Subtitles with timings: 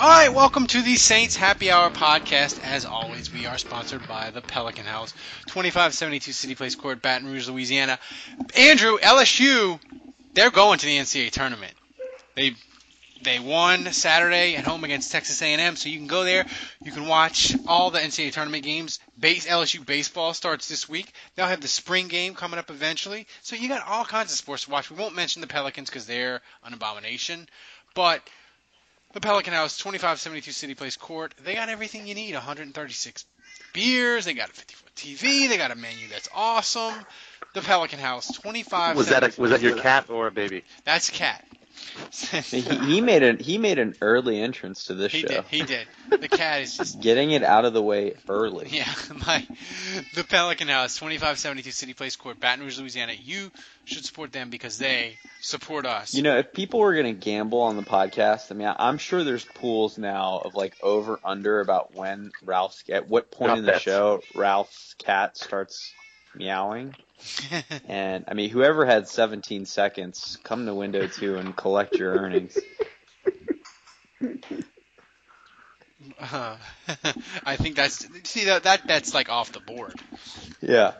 [0.00, 2.62] All right, welcome to the Saints Happy Hour podcast.
[2.62, 5.12] As always, we are sponsored by the Pelican House,
[5.48, 7.98] 2572 City Place Court, Baton Rouge, Louisiana.
[8.56, 9.80] Andrew, LSU,
[10.34, 11.72] they're going to the NCAA tournament.
[12.36, 12.54] They
[13.24, 16.46] they won Saturday at home against Texas A&M, so you can go there.
[16.84, 19.00] You can watch all the NCAA tournament games.
[19.18, 21.12] Base LSU baseball starts this week.
[21.34, 23.26] They'll have the spring game coming up eventually.
[23.42, 24.92] So you got all kinds of sports to watch.
[24.92, 27.48] We won't mention the Pelicans because they're an abomination,
[27.96, 28.22] but
[29.12, 31.34] the Pelican House, 2572 City Place Court.
[31.44, 32.34] They got everything you need.
[32.34, 33.24] 136
[33.72, 34.24] beers.
[34.24, 35.48] They got a 50 foot TV.
[35.48, 36.94] They got a menu that's awesome.
[37.54, 38.96] The Pelican House, 25.
[38.96, 40.64] Was that a, was that your cat or a baby?
[40.84, 41.44] That's a cat.
[42.44, 45.28] he, he made an he made an early entrance to this he show.
[45.28, 45.44] did.
[45.50, 45.86] He did.
[46.18, 48.68] The cat is just Getting it out of the way early.
[48.72, 48.92] Yeah,
[49.26, 49.46] my
[50.14, 53.12] the Pelican House, 2572 City Place Court, Baton Rouge, Louisiana.
[53.12, 53.50] You
[53.84, 56.14] should support them because they support us.
[56.14, 59.22] You know, if people were going to gamble on the podcast, I mean, I'm sure
[59.22, 63.64] there's pools now of like over under about when Ralph's at what point Not in
[63.66, 63.82] the bets.
[63.82, 65.92] show Ralph's cat starts
[66.34, 66.94] meowing.
[67.88, 72.58] And I mean, whoever had 17 seconds, come to window two and collect your earnings.
[76.20, 76.56] Uh,
[77.44, 79.94] I think that's see that that bet's like off the board.
[80.60, 80.92] Yeah.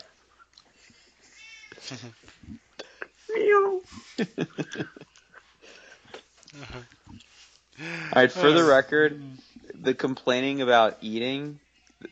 [7.81, 9.21] All right, for the record,
[9.75, 11.61] the complaining about eating,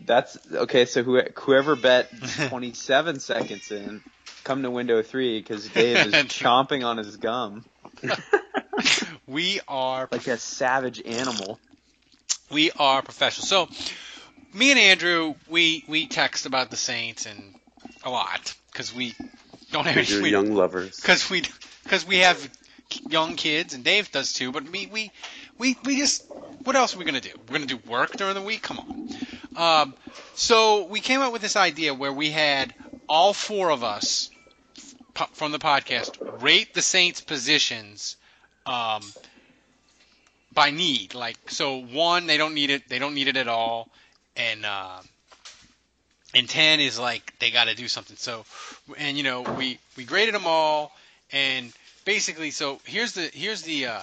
[0.04, 0.84] that's okay.
[0.86, 2.10] So who, whoever bet
[2.48, 4.00] 27 seconds in,
[4.44, 7.64] come to window three because Dave is chomping on his gum
[9.26, 11.58] We are like a savage animal.
[12.50, 13.44] we are professional.
[13.46, 13.68] So
[14.54, 17.54] me and Andrew, we we text about the Saints and
[18.04, 19.14] a lot because we
[19.72, 21.00] don't have You're we, young lovers.
[21.00, 21.42] because we
[21.82, 22.48] because we have
[23.08, 24.52] young kids and Dave does too.
[24.52, 25.10] But me we
[25.58, 26.24] we we just
[26.64, 27.30] what else are we gonna do?
[27.48, 28.62] We're gonna do work during the week?
[28.62, 29.06] Come on.
[29.56, 29.94] Um,
[30.34, 32.74] so we came up with this idea where we had
[33.08, 34.30] all four of us
[35.32, 38.16] from the podcast rate the Saints positions
[38.66, 39.02] um,
[40.52, 41.14] by need.
[41.14, 42.88] Like so, one they don't need it.
[42.88, 43.88] They don't need it at all,
[44.36, 44.98] and uh,
[46.34, 48.16] and ten is like they got to do something.
[48.16, 48.44] So,
[48.98, 50.92] and you know we we graded them all,
[51.32, 51.72] and
[52.06, 54.00] basically, so here's the here's the uh,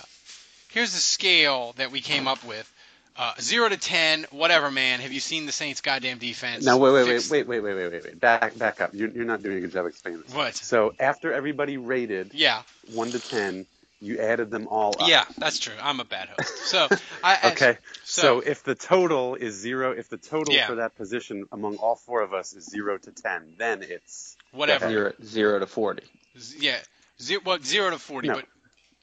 [0.70, 2.70] here's the scale that we came up with.
[3.16, 5.00] Uh, zero to ten, whatever, man.
[5.00, 6.66] Have you seen the Saints' goddamn defense?
[6.66, 8.20] Now wait, wait, wait, wait, wait, wait, wait, wait, wait.
[8.20, 8.92] Back, back up.
[8.94, 10.34] You're, you're not doing a good job explaining this.
[10.34, 10.56] What?
[10.56, 13.68] So after everybody rated Yeah, one to ten,
[14.02, 15.08] you added them all up.
[15.08, 15.76] yeah, that's true.
[15.80, 16.58] I'm a bad host.
[16.70, 16.88] So,
[17.24, 17.78] I, I- Okay.
[18.04, 20.66] So, So, if the total is zero, if the total Yeah.
[20.66, 24.90] for that position among all four of us is zero to ten, then it's whatever.
[24.90, 26.02] Zero, zero to 40.
[26.38, 26.80] Z- Yeah,
[27.22, 28.36] zero, well, zero to forty, No.
[28.36, 28.46] but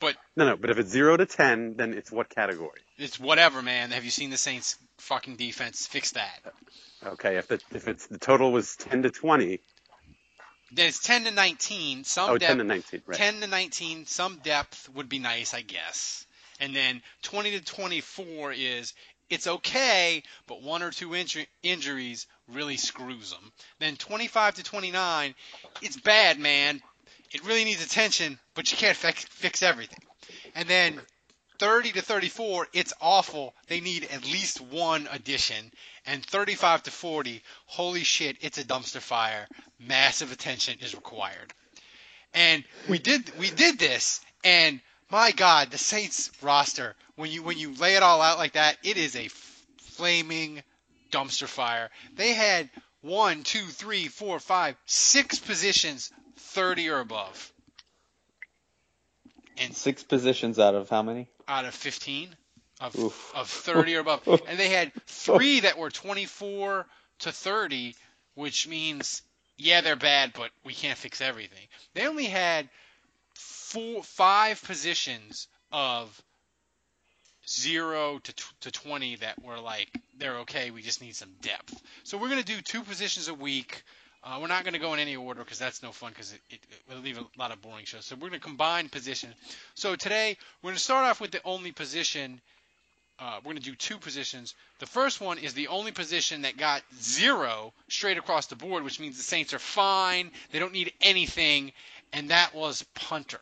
[0.00, 0.56] but no, no.
[0.56, 2.80] But if it's zero to ten, then it's what category?
[2.98, 3.90] it's whatever, man.
[3.92, 5.86] Have you seen the Saints' fucking defense?
[5.86, 6.40] Fix that.
[7.04, 7.36] Okay.
[7.36, 9.60] If the if it's the total was ten to twenty,
[10.72, 12.04] Then it's ten to nineteen.
[12.04, 13.16] Some oh, depth, 10 to nineteen, right?
[13.16, 14.06] 10 to nineteen.
[14.06, 16.26] Some depth would be nice, I guess.
[16.60, 18.92] And then twenty to twenty-four is
[19.30, 23.52] it's okay, but one or two inju- injuries really screws them.
[23.78, 25.34] Then twenty-five to twenty-nine,
[25.82, 26.82] it's bad, man.
[27.32, 30.00] It really needs attention, but you can't fix, fix everything.
[30.54, 31.00] And then
[31.58, 33.54] 30 to 34, it's awful.
[33.68, 35.72] They need at least one addition.
[36.06, 39.46] And 35 to 40, holy shit, it's a dumpster fire.
[39.78, 41.52] Massive attention is required.
[42.32, 44.80] And we did we did this, and
[45.10, 48.78] my God, the Saints roster when you when you lay it all out like that,
[48.84, 49.28] it is a
[49.78, 50.62] flaming
[51.10, 51.90] dumpster fire.
[52.14, 52.70] They had
[53.02, 57.52] one, two, three, four, five, six positions thirty or above.
[59.58, 61.28] And six positions out of how many?
[61.46, 62.34] Out of fifteen.
[62.80, 62.96] Of,
[63.34, 64.42] of 30 or above.
[64.48, 66.86] And they had three that were 24
[67.18, 67.94] to 30,
[68.36, 69.20] which means,
[69.58, 71.66] yeah, they're bad, but we can't fix everything.
[71.92, 72.70] They only had
[73.34, 76.22] four, five positions of
[77.46, 79.88] zero to, to 20 that were like,
[80.18, 81.82] they're okay, we just need some depth.
[82.04, 83.82] So we're going to do two positions a week.
[84.22, 86.40] Uh, we're not going to go in any order because that's no fun because it,
[86.50, 88.04] it, it, will leave a lot of boring shows.
[88.04, 89.34] So we're going to combine positions.
[89.74, 92.40] So today we're going to start off with the only position.
[93.18, 94.54] Uh, we're going to do two positions.
[94.78, 99.00] The first one is the only position that got zero straight across the board, which
[99.00, 100.30] means the Saints are fine.
[100.52, 101.72] They don't need anything,
[102.12, 103.40] and that was punter.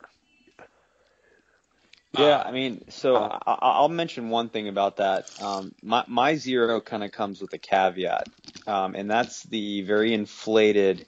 [2.16, 5.30] Yeah, I mean, so uh, I'll mention one thing about that.
[5.42, 8.28] Um, my, my zero kind of comes with a caveat,
[8.68, 11.06] um, and that's the very inflated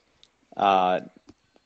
[0.57, 1.01] uh,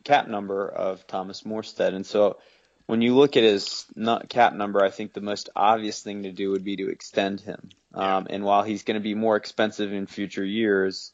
[0.04, 1.96] cap number of Thomas Morstead.
[1.96, 2.38] And so
[2.86, 3.86] when you look at his
[4.30, 7.70] cap number, I think the most obvious thing to do would be to extend him.
[7.94, 11.14] Um, and while he's going to be more expensive in future years,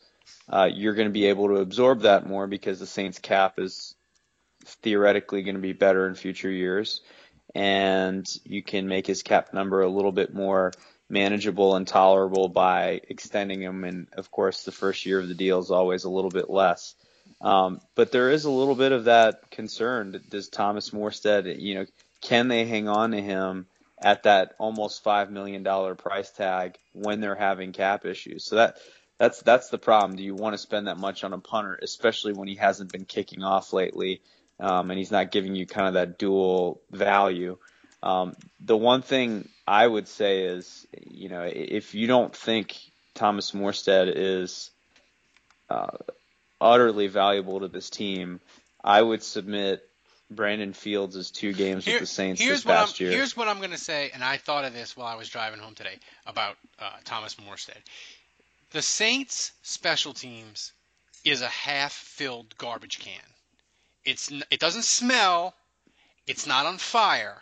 [0.50, 3.95] uh, you're going to be able to absorb that more because the Saints cap is
[4.66, 7.01] theoretically going to be better in future years
[7.54, 10.72] and you can make his cap number a little bit more
[11.12, 13.84] manageable and tolerable by extending him.
[13.84, 16.96] And of course, the first year of the deal is always a little bit less.
[17.42, 20.22] Um, but there is a little bit of that concern.
[20.30, 21.86] Does Thomas Morstead, you know,
[22.22, 23.68] can they hang on to him
[24.00, 28.46] at that almost five million dollar price tag when they're having cap issues?
[28.46, 28.78] So that
[29.18, 30.18] that's that's the problem.
[30.18, 33.06] Do you want to spend that much on a punter, especially when he hasn't been
[33.06, 34.22] kicking off lately?
[34.62, 37.58] um, and he's not giving you kind of that dual value.
[38.03, 42.77] Um, the one thing I would say is, you know, if you don't think
[43.13, 44.71] Thomas Morstead is
[45.69, 45.98] uh,
[46.59, 48.39] utterly valuable to this team,
[48.83, 49.83] I would submit
[50.31, 53.12] Brandon Fields' two games Here, with the Saints this past year.
[53.12, 55.59] Here's what I'm going to say, and I thought of this while I was driving
[55.59, 57.77] home today about uh, Thomas Morstead.
[58.71, 60.71] The Saints' special teams
[61.24, 63.13] is a half-filled garbage can.
[64.06, 65.53] It's it doesn't smell,
[66.25, 67.42] it's not on fire,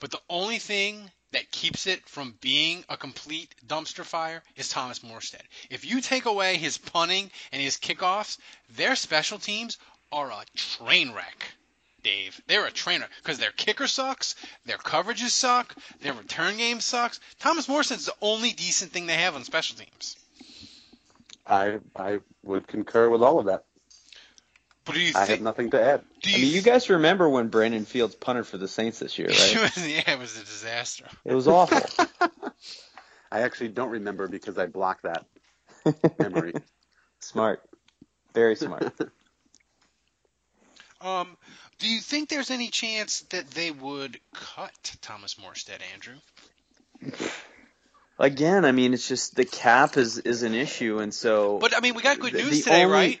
[0.00, 5.00] but the only thing that keeps it from being a complete dumpster fire is Thomas
[5.00, 5.42] Morstead.
[5.68, 8.38] If you take away his punting and his kickoffs,
[8.70, 9.78] their special teams
[10.10, 11.52] are a train wreck.
[12.02, 12.40] Dave.
[12.46, 17.20] They're a trainer because their kicker sucks, their coverages suck, their return game sucks.
[17.38, 20.16] Thomas Morstead's the only decent thing they have on special teams.
[21.46, 23.64] I I would concur with all of that.
[24.90, 26.02] But do you I have nothing to add.
[26.24, 29.28] You I mean, you guys remember when Brandon Fields punted for the Saints this year,
[29.28, 29.76] right?
[29.76, 31.04] yeah, it was a disaster.
[31.24, 31.78] It was awful.
[33.30, 35.26] I actually don't remember because I blocked that
[36.18, 36.54] memory.
[37.20, 37.62] smart,
[38.34, 38.92] very smart.
[41.00, 41.36] um,
[41.78, 46.16] do you think there's any chance that they would cut Thomas Morstead, Andrew?
[48.18, 51.58] Again, I mean, it's just the cap is is an issue, and so.
[51.60, 53.20] But I mean, we got good news today, only, right?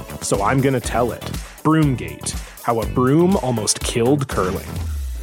[0.21, 1.21] so I'm going to tell it.
[1.63, 2.31] Broomgate
[2.63, 4.67] How a Broom Almost Killed Curling.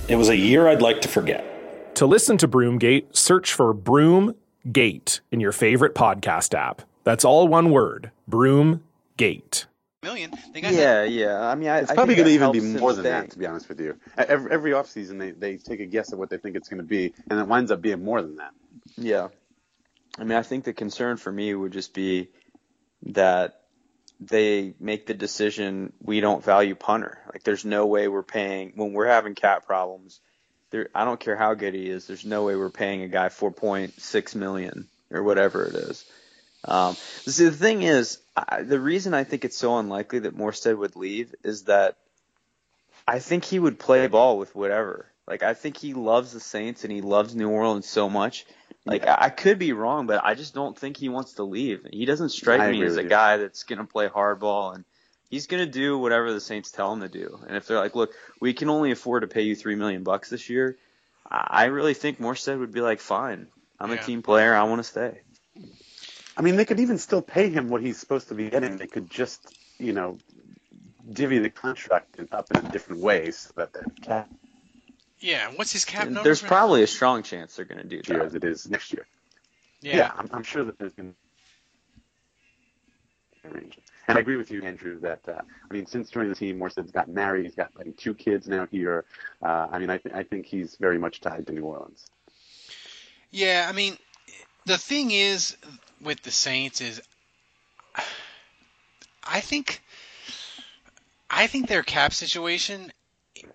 [0.09, 1.95] It was a year I'd like to forget.
[1.97, 6.83] To listen to Broomgate, search for Broomgate in your favorite podcast app.
[7.05, 9.65] That's all one word Broomgate.
[10.03, 10.31] million.
[10.53, 11.41] They got Yeah, yeah.
[11.41, 13.11] I mean, I, It's I probably going to even be more than stay.
[13.11, 13.97] that, to be honest with you.
[14.17, 16.87] Every, every offseason, they, they take a guess at what they think it's going to
[16.87, 18.53] be, and it winds up being more than that.
[18.97, 19.29] Yeah.
[20.19, 22.29] I mean, I think the concern for me would just be
[23.07, 23.63] that
[24.21, 27.19] they make the decision we don't value punter.
[27.33, 30.21] Like, there's no way we're paying when we're having cap problems.
[30.71, 32.07] There, I don't care how good he is.
[32.07, 36.05] There's no way we're paying a guy 4.6 million or whatever it is.
[36.65, 40.77] Um, see, the thing is, I, the reason I think it's so unlikely that Morstead
[40.77, 41.97] would leave is that
[43.07, 45.07] I think he would play ball with whatever.
[45.27, 48.47] Like, I think he loves the Saints and he loves New Orleans so much.
[48.89, 51.87] Like, I I could be wrong, but I just don't think he wants to leave.
[51.91, 53.09] He doesn't strike I me as a you.
[53.09, 54.85] guy that's going to play hardball and
[55.31, 57.39] he's going to do whatever the Saints tell him to do.
[57.47, 60.31] And if they're like, look, we can only afford to pay you three million bucks
[60.31, 60.77] this year,
[61.31, 63.47] I I really think Morstead would be like, fine,
[63.79, 65.21] I'm a team player, I want to stay.
[66.37, 68.77] I mean, they could even still pay him what he's supposed to be getting.
[68.77, 69.41] They could just,
[69.79, 70.19] you know,
[71.13, 74.29] divvy the contract up in a different way so that the cap
[75.21, 76.23] Yeah, what's his cap number?
[76.23, 78.27] there's probably a strong chance they're going to do year that.
[78.27, 79.07] as it is next year.
[79.81, 79.97] yeah.
[79.97, 81.15] Yeah, I'm, I'm sure that there's going
[83.43, 83.79] to arrange.
[84.07, 86.93] And I agree with you, Andrew, that uh, I mean, since joining the team, Morstead's
[86.93, 87.45] got married.
[87.45, 89.05] He's got like, two kids now here.
[89.43, 92.07] Uh, I mean, I, th- I think he's very much tied to New Orleans.
[93.31, 93.99] Yeah, I mean,
[94.65, 95.57] the thing is
[96.01, 97.03] with the Saints is,
[99.23, 99.83] I think,
[101.29, 102.91] I think their cap situation.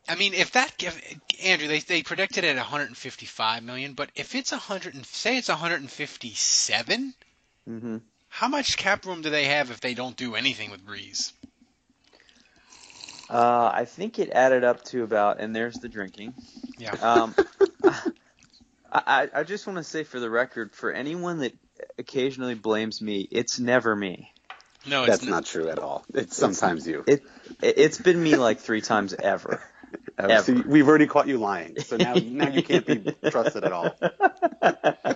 [0.07, 4.35] I mean, if that, if, Andrew, they they predicted it at 155 million, but if
[4.35, 7.13] it's 100, and say it's 157,
[7.65, 7.97] hmm
[8.33, 11.33] how much cap room do they have if they don't do anything with Brees?
[13.29, 16.33] Uh, I think it added up to about, and there's the drinking.
[16.79, 16.95] Yeah.
[16.99, 17.35] Um,
[18.91, 21.53] I, I just want to say for the record, for anyone that
[21.99, 24.31] occasionally blames me, it's never me.
[24.87, 26.03] No, it's That's not true at all.
[26.13, 27.03] It's sometimes you.
[27.05, 27.23] It,
[27.61, 29.61] it it's been me like three times ever.
[30.17, 30.43] Uh, ever.
[30.43, 33.95] see, we've already caught you lying, so now now you can't be trusted at all.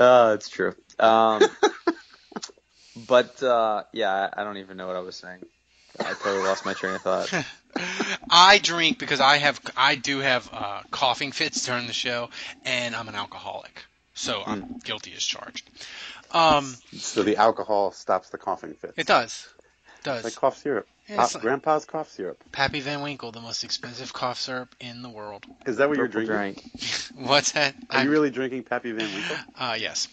[0.00, 0.74] Oh, it's true.
[1.00, 1.42] Um,
[3.08, 5.40] but uh, yeah, I, I don't even know what I was saying.
[5.98, 7.32] I totally lost my train of thought.
[8.30, 12.30] I drink because I have I do have uh, coughing fits during the show,
[12.64, 13.84] and I'm an alcoholic,
[14.14, 15.68] so I'm guilty as charged.
[16.32, 18.94] Um, So the alcohol stops the coughing fits.
[18.96, 19.48] it does,
[19.98, 20.24] It does.
[20.24, 20.86] It's like cough syrup.
[21.08, 22.42] Yeah, Pop- like- Grandpa's cough syrup.
[22.52, 25.46] Pappy Van Winkle, the most expensive cough syrup in the world.
[25.66, 26.34] Is that what you're drinking?
[26.34, 26.62] drink.
[27.16, 27.74] What's that?
[27.90, 29.36] Are I- you really drinking Pappy Van Winkle?
[29.58, 30.08] uh, yes.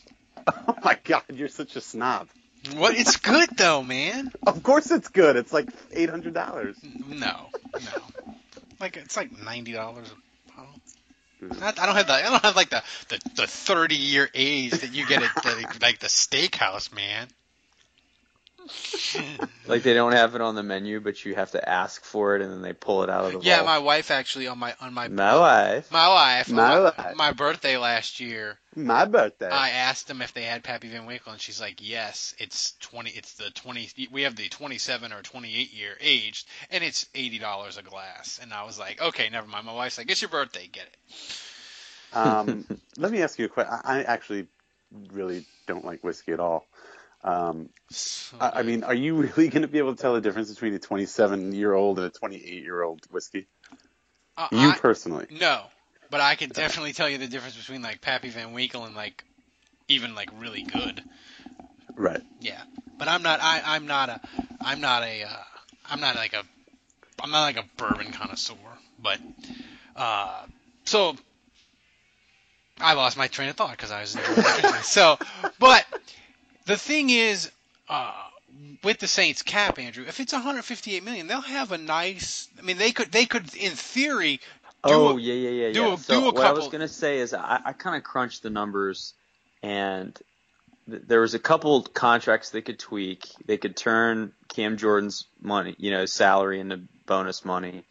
[0.47, 2.27] Oh my God, you're such a snob.
[2.75, 2.95] What?
[2.95, 4.31] It's good though, man.
[4.47, 5.35] Of course it's good.
[5.35, 6.75] It's like eight hundred dollars.
[7.07, 8.01] No, no.
[8.79, 10.73] Like it's like ninety dollars a bottle.
[11.43, 11.79] Mhm.
[11.79, 14.93] I don't have the I don't have like the the, the thirty year age that
[14.93, 17.27] you get at the, like the steakhouse, man.
[19.67, 22.41] Like they don't have it on the menu, but you have to ask for it,
[22.41, 23.65] and then they pull it out of the Yeah, vault.
[23.65, 25.91] my wife actually on my on my my wife.
[25.91, 27.15] my wife My wife.
[27.15, 28.59] my birthday last year.
[28.75, 29.49] My birthday.
[29.49, 33.09] I asked them if they had Pappy Van Winkle, and she's like, "Yes, it's twenty.
[33.11, 33.89] It's the twenty.
[34.11, 38.53] We have the twenty-seven or twenty-eight year aged, and it's eighty dollars a glass." And
[38.53, 42.65] I was like, "Okay, never mind." My wife's like, "It's your birthday, get it." um,
[42.97, 43.73] let me ask you a question.
[43.83, 44.47] I actually
[45.11, 46.67] really don't like whiskey at all.
[47.25, 50.21] Um, So I, I mean, are you really going to be able to tell the
[50.21, 53.47] difference between a 27 year old and a 28 year old whiskey?
[54.37, 55.25] uh, You I- personally?
[55.31, 55.63] no,
[56.11, 59.23] but I can definitely tell you the difference between like Pappy Van Winkle and like
[59.87, 61.01] even like really good.
[61.97, 62.21] Right.
[62.41, 62.61] Yeah,
[62.99, 63.39] but I'm not.
[63.41, 64.19] I, I'm not a.
[64.61, 65.23] I'm not a.
[65.23, 65.43] Uh,
[65.89, 66.43] I'm not like a.
[67.23, 68.55] I'm not like a bourbon connoisseur.
[69.01, 69.19] But
[69.95, 70.43] uh,
[70.83, 71.15] so
[72.81, 74.11] I lost my train of thought because I was
[74.85, 75.17] so.
[75.59, 75.85] But
[76.65, 77.51] the thing is,
[77.89, 78.13] uh,
[78.83, 82.47] with the Saints cap, Andrew, if it's 158 million, they'll have a nice.
[82.57, 83.11] I mean, they could.
[83.11, 84.37] They could, in theory.
[84.83, 85.93] Do oh a- yeah, yeah, yeah, do yeah.
[85.93, 88.43] a- so do a what I was gonna say is I, I kind of crunched
[88.43, 89.13] the numbers,
[89.63, 90.17] and
[90.89, 93.25] th- there was a couple contracts they could tweak.
[93.45, 97.83] They could turn Cam Jordan's money, you know, salary into bonus money,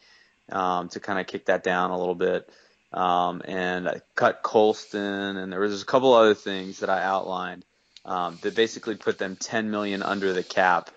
[0.51, 2.49] um, to kind of kick that down a little bit.
[2.93, 7.65] Um, and I cut Colston, and there was a couple other things that I outlined
[8.05, 10.89] um, that basically put them 10 million under the cap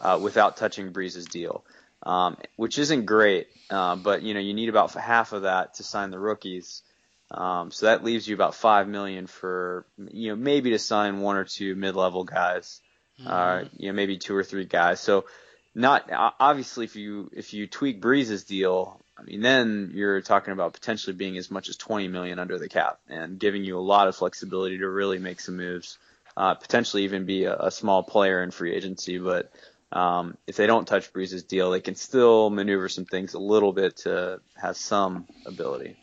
[0.00, 1.64] uh, without touching Brees's deal,
[2.02, 3.48] um, which isn't great.
[3.70, 6.82] Uh, but you know, you need about half of that to sign the rookies.
[7.30, 11.36] Um, so that leaves you about five million for you know maybe to sign one
[11.36, 12.80] or two mid-level guys,
[13.24, 15.00] uh, you know maybe two or three guys.
[15.00, 15.26] So
[15.72, 20.72] not obviously if you if you tweak Brees's deal, I mean then you're talking about
[20.72, 24.08] potentially being as much as 20 million under the cap and giving you a lot
[24.08, 25.98] of flexibility to really make some moves,
[26.36, 29.18] uh, potentially even be a, a small player in free agency.
[29.18, 29.52] But
[29.92, 33.72] um, if they don't touch Brees's deal, they can still maneuver some things a little
[33.72, 35.96] bit to have some ability.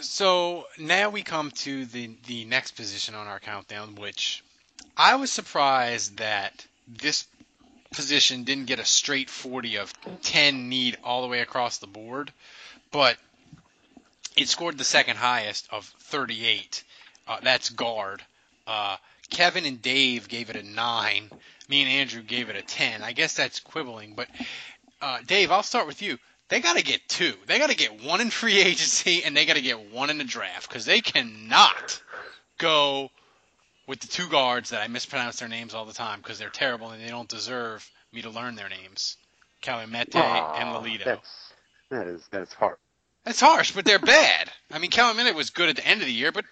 [0.00, 4.42] So now we come to the the next position on our countdown, which
[4.96, 7.26] I was surprised that this
[7.92, 9.92] position didn't get a straight 40 of
[10.22, 12.32] 10 need all the way across the board,
[12.90, 13.16] but
[14.36, 16.84] it scored the second highest of 38.
[17.30, 18.22] Uh, that's guard.
[18.66, 18.96] Uh,
[19.30, 21.30] Kevin and Dave gave it a 9.
[21.68, 23.02] Me and Andrew gave it a 10.
[23.04, 24.26] I guess that's quibbling, but
[25.00, 26.18] uh, Dave, I'll start with you.
[26.48, 27.32] They got to get two.
[27.46, 30.18] They got to get one in free agency and they got to get one in
[30.18, 32.02] the draft because they cannot
[32.58, 33.10] go
[33.86, 36.90] with the two guards that I mispronounce their names all the time because they're terrible
[36.90, 39.16] and they don't deserve me to learn their names.
[39.62, 41.04] Calumet and Lolito.
[41.04, 41.52] That's,
[41.90, 42.76] that is that's hard.
[43.24, 44.50] That's harsh, but they're bad.
[44.72, 46.44] I mean, Calumet was good at the end of the year, but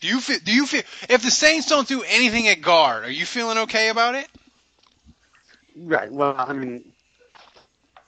[0.00, 0.38] do you feel?
[0.42, 3.88] Do you feel if the Saints don't do anything at guard, are you feeling okay
[3.88, 4.28] about it?
[5.76, 6.10] Right.
[6.10, 6.92] Well, I mean,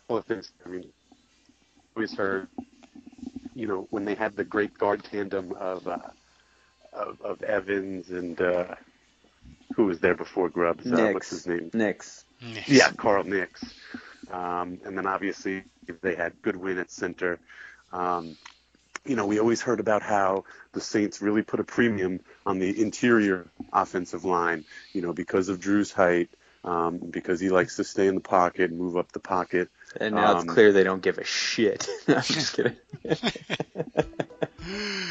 [0.08, 0.84] well, if it's, I mean,
[1.96, 2.48] always heard,
[3.54, 5.98] you know, when they had the great guard tandem of uh,
[6.92, 8.74] of, of Evans and uh,
[9.74, 10.90] who was there before Grubbs?
[10.90, 11.70] Uh, what's his name?
[11.72, 12.24] Nicks.
[12.66, 13.62] Yeah, Carl Nicks.
[14.30, 15.64] Um, and then obviously
[16.00, 17.38] they had Goodwin at center.
[17.92, 18.36] Um,
[19.04, 22.80] you know, we always heard about how the Saints really put a premium on the
[22.80, 26.30] interior offensive line, you know, because of Drew's height,
[26.64, 29.68] um, because he likes to stay in the pocket and move up the pocket.
[30.00, 31.88] And now Um, it's clear they don't give a shit.
[32.08, 32.76] I'm just kidding.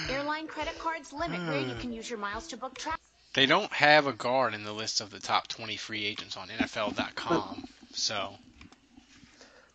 [0.09, 2.99] Airline credit cards limit where you can use your miles to book travel.
[3.33, 6.47] They don't have a guard in the list of the top 20 free agents on
[6.49, 7.65] NFL.com.
[7.93, 8.35] So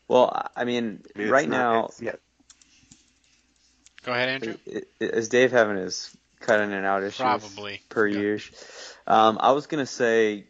[0.08, 2.12] well, I mean, I mean, right now, yeah,
[4.06, 4.54] go ahead, Andrew.
[5.00, 7.18] is Dave having his cutting and out issues?
[7.18, 7.82] Probably.
[7.90, 8.38] Per year.
[9.06, 10.44] Um, I was gonna say,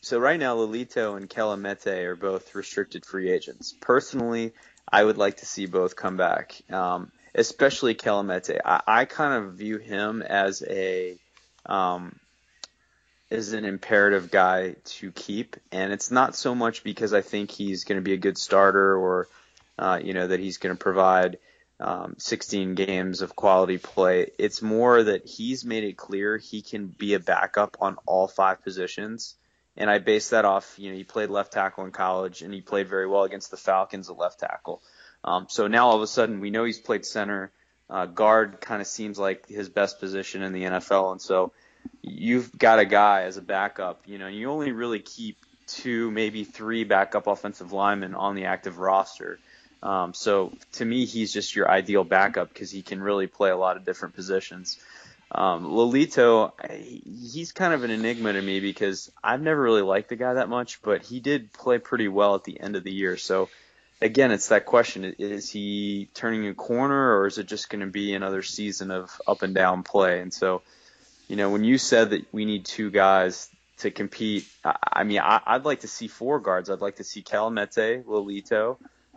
[0.00, 3.74] so right now Lelito and Kelemete are both restricted free agents.
[3.80, 4.52] Personally,
[4.90, 8.58] I would like to see both come back, um, especially Kelemete.
[8.64, 11.16] I, I kind of view him as a
[11.66, 12.18] um,
[13.30, 17.84] is an imperative guy to keep, and it's not so much because I think he's
[17.84, 19.28] going to be a good starter or
[19.78, 21.38] uh, you know that he's going to provide
[21.80, 24.30] um, 16 games of quality play.
[24.38, 28.62] It's more that he's made it clear he can be a backup on all five
[28.62, 29.34] positions,
[29.76, 32.60] and I base that off you know he played left tackle in college and he
[32.60, 34.82] played very well against the Falcons at left tackle.
[35.24, 37.52] Um, so now all of a sudden we know he's played center.
[37.90, 41.52] Uh, guard kind of seems like his best position in the NFL, and so
[42.00, 44.02] you've got a guy as a backup.
[44.06, 48.78] You know, you only really keep two, maybe three backup offensive linemen on the active
[48.78, 49.38] roster.
[49.82, 53.56] Um, so to me, he's just your ideal backup because he can really play a
[53.56, 54.78] lot of different positions.
[55.34, 60.16] Um, Lelito, he's kind of an enigma to me because I've never really liked the
[60.16, 63.16] guy that much, but he did play pretty well at the end of the year.
[63.16, 63.48] So
[64.02, 67.86] again, it's that question: is he turning a corner, or is it just going to
[67.86, 70.20] be another season of up and down play?
[70.20, 70.62] And so,
[71.28, 75.20] you know, when you said that we need two guys to compete, I, I mean,
[75.20, 76.68] I, I'd like to see four guards.
[76.68, 78.76] I'd like to see Kelemete, Lelito,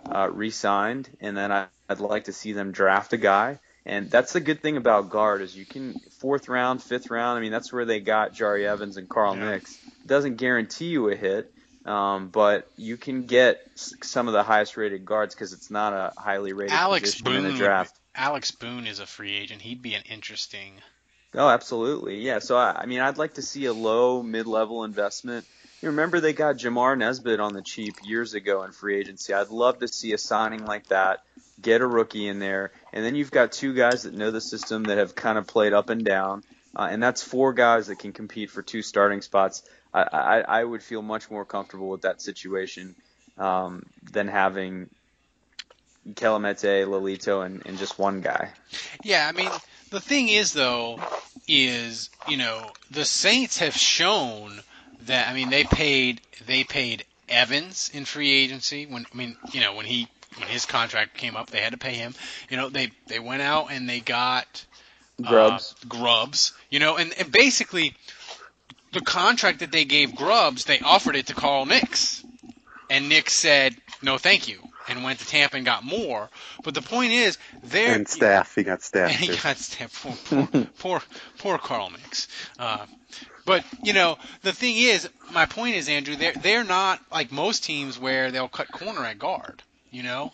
[0.10, 3.60] uh, re-signed, and then I, I'd like to see them draft a guy.
[3.86, 7.38] And that's the good thing about guard is you can fourth round, fifth round.
[7.38, 9.78] I mean, that's where they got Jahri Evans and Carl Nicks.
[10.06, 11.54] Doesn't guarantee you a hit,
[11.86, 16.20] um, but you can get some of the highest rated guards because it's not a
[16.20, 17.46] highly rated Alex position Boone.
[17.46, 17.96] in the draft.
[18.16, 19.62] Alex Boone is a free agent.
[19.62, 20.74] He'd be an interesting.
[21.36, 22.22] Oh, absolutely.
[22.22, 22.40] Yeah.
[22.40, 25.46] So I, I mean, I'd like to see a low, mid-level investment.
[25.86, 29.36] You remember they got Jamar Nesbitt on the cheap years ago in free agency.
[29.36, 31.22] I'd love to see a signing like that.
[31.62, 34.86] Get a rookie in there, and then you've got two guys that know the system
[34.86, 36.42] that have kind of played up and down,
[36.76, 39.62] uh, and that's four guys that can compete for two starting spots.
[39.94, 42.96] I, I, I would feel much more comfortable with that situation
[43.38, 44.90] um, than having
[46.14, 48.50] Kelemete, Lelito, and, and just one guy.
[49.04, 49.52] Yeah, I mean,
[49.92, 51.00] the thing is though,
[51.48, 54.64] is you know the Saints have shown
[55.08, 55.28] that.
[55.28, 59.76] I mean, they paid they paid Evans in free agency when I mean you know
[59.76, 62.14] when he when his contract came up, they had to pay him.
[62.50, 64.66] You know, they they went out and they got
[65.22, 65.76] Grubbs.
[65.82, 66.54] uh, Grubbs.
[66.70, 67.94] You know, and, and basically
[68.94, 72.24] the contract that they gave Grubbs they offered it to Carl Nicks,
[72.90, 76.30] and Nicks said no, thank you, and went to Tampa and got more.
[76.64, 78.56] But the point is, they're and staff.
[78.56, 79.10] He got staff.
[79.10, 79.94] and he got stabbed.
[79.94, 80.16] Poor,
[80.46, 81.02] poor, poor,
[81.38, 82.28] poor Carl Nicks.
[82.60, 82.86] Uh,
[83.46, 87.64] but you know, the thing is, my point is, Andrew, they're they're not like most
[87.64, 89.64] teams where they'll cut corner at guard.
[89.92, 90.34] You know,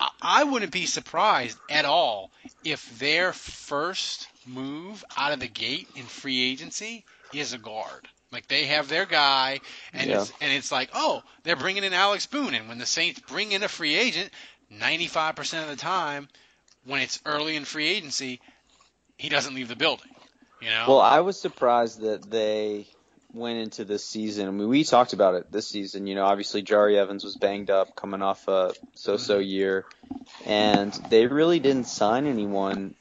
[0.00, 2.30] I, I wouldn't be surprised at all
[2.64, 8.08] if their first move out of the gate in free agency is a guard.
[8.32, 9.60] Like they have their guy,
[9.92, 10.16] and Yeah.
[10.22, 13.52] it's and it's like, oh, they're bringing in Alex Boone, and when the Saints bring
[13.52, 14.30] in a free agent,
[14.72, 16.28] 95% of the time,
[16.84, 18.40] when it's early in free agency,
[19.16, 20.15] he doesn't leave the building.
[20.60, 20.84] You know.
[20.88, 22.86] Well, I was surprised that they
[23.32, 24.48] went into this season.
[24.48, 26.06] I mean, we talked about it this season.
[26.06, 29.48] You know, obviously Jahri Evans was banged up, coming off a so-so mm-hmm.
[29.48, 29.84] year,
[30.44, 32.94] and they really didn't sign anyone.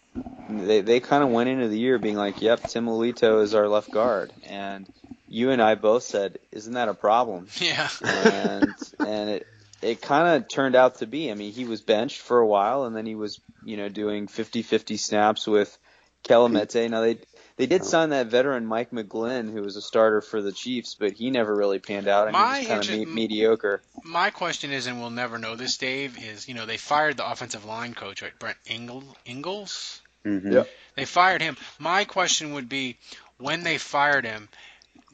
[0.49, 3.67] They they kind of went into the year being like, "Yep, Tim Lelito is our
[3.67, 4.87] left guard," and
[5.27, 7.89] you and I both said, "Isn't that a problem?" yeah.
[8.03, 9.47] and and it
[9.81, 11.31] it kind of turned out to be.
[11.31, 14.27] I mean, he was benched for a while, and then he was you know doing
[14.27, 15.77] 50-50 snaps with
[16.23, 16.89] Kelemete.
[16.89, 17.17] Now they
[17.57, 21.13] they did sign that veteran Mike McGlynn, who was a starter for the Chiefs, but
[21.13, 22.27] he never really panned out.
[22.27, 23.81] and My he was kind of me- mediocre.
[24.03, 27.29] My question is, and we'll never know this, Dave, is you know they fired the
[27.29, 28.37] offensive line coach, right?
[28.37, 29.05] Brent Ingalls.
[29.25, 30.01] Ingalls.
[30.25, 30.51] Mhm.
[30.53, 30.69] Yep.
[30.95, 31.55] They fired him.
[31.79, 32.97] My question would be,
[33.37, 34.49] when they fired him,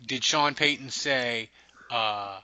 [0.06, 1.50] did Sean Payton say,
[1.92, 2.40] uh,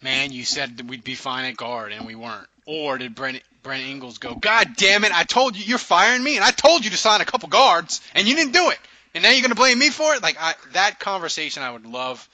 [0.00, 3.42] "Man, you said that we'd be fine at guard, and we weren't," or did Brent
[3.62, 6.84] Brent Ingalls go, "God damn it, I told you you're firing me, and I told
[6.84, 8.78] you to sign a couple guards, and you didn't do it,
[9.16, 12.28] and now you're gonna blame me for it?" Like I, that conversation, I would love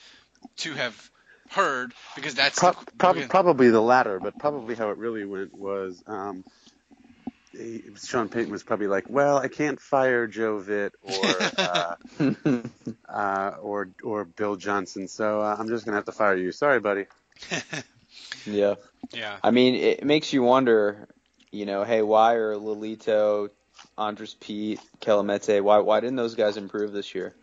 [0.59, 1.11] to have
[1.51, 5.55] heard because that's Pro- the, prob- probably the latter, but probably how it really went
[5.55, 6.45] was um,
[7.53, 11.25] he, Sean Payton was probably like, "Well, I can't fire Joe Vitt or
[13.09, 16.53] uh, uh, or or Bill Johnson, so uh, I'm just gonna have to fire you.
[16.53, 17.07] Sorry, buddy."
[18.47, 18.75] Yeah.
[19.12, 19.37] Yeah.
[19.42, 21.09] I mean, it makes you wonder,
[21.51, 23.51] you know, hey, why are Lelito,
[24.07, 27.35] Andrus Peat, Kelemete, why why didn't those guys improve this year?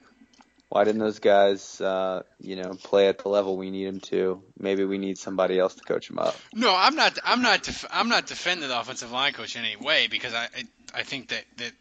[0.70, 4.44] Why didn't those guys, uh, you know, play at the level we need them to?
[4.60, 6.36] Maybe we need somebody else to coach them up.
[6.54, 7.18] No, I'm not.
[7.24, 7.64] I'm not.
[7.64, 10.44] Def- I'm not defending the offensive line coach in any way because I.
[10.44, 11.72] I, I think that that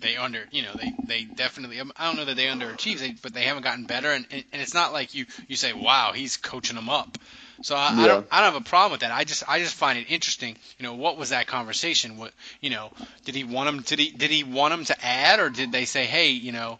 [0.00, 0.44] they under.
[0.50, 1.80] You know, they they definitely.
[1.80, 4.10] I don't know that they underachieved, but they haven't gotten better.
[4.10, 7.16] And, and and it's not like you you say, wow, he's coaching them up.
[7.64, 8.26] So I, I don't.
[8.30, 9.10] I don't have a problem with that.
[9.10, 10.54] I just I just find it interesting.
[10.78, 12.18] You know, what was that conversation?
[12.18, 12.90] What you know?
[13.24, 13.80] Did he want him?
[13.80, 16.78] Did he did he want him to add, or did they say, hey, you know,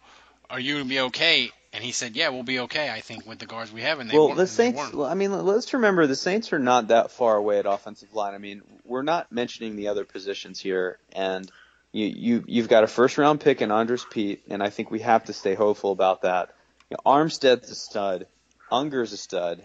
[0.51, 1.51] are you gonna be okay?
[1.73, 2.91] And he said, yeah, we'll be okay.
[2.91, 4.93] I think with the guards we have, and they well, the Saints.
[4.93, 8.35] well, I mean, let's remember the Saints are not that far away at offensive line.
[8.35, 11.51] I mean, we're not mentioning the other positions here, and
[11.93, 15.01] you you you've got a first round pick in Andrus Peat, and I think we
[15.01, 16.55] have to stay hopeful about that.
[16.91, 18.27] You know, Armstead's a stud,
[18.71, 19.65] Unger's a stud.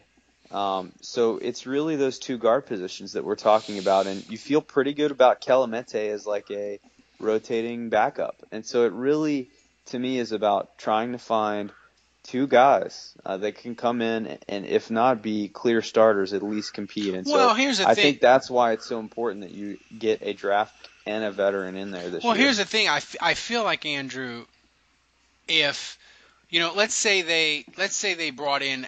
[0.51, 4.61] Um, so it's really those two guard positions that we're talking about, and you feel
[4.61, 6.79] pretty good about Kelemete as like a
[7.19, 9.49] rotating backup, and so it really,
[9.87, 11.71] to me, is about trying to find
[12.23, 16.73] two guys uh, that can come in and, if not be clear starters, at least
[16.73, 17.13] compete.
[17.13, 19.77] And Well, so here's the I thing- think that's why it's so important that you
[19.97, 20.73] get a draft
[21.05, 22.45] and a veteran in there this Well, year.
[22.45, 22.87] here's the thing.
[22.87, 24.45] I, f- I feel like Andrew,
[25.47, 25.97] if
[26.49, 28.87] you know, let's say they let's say they brought in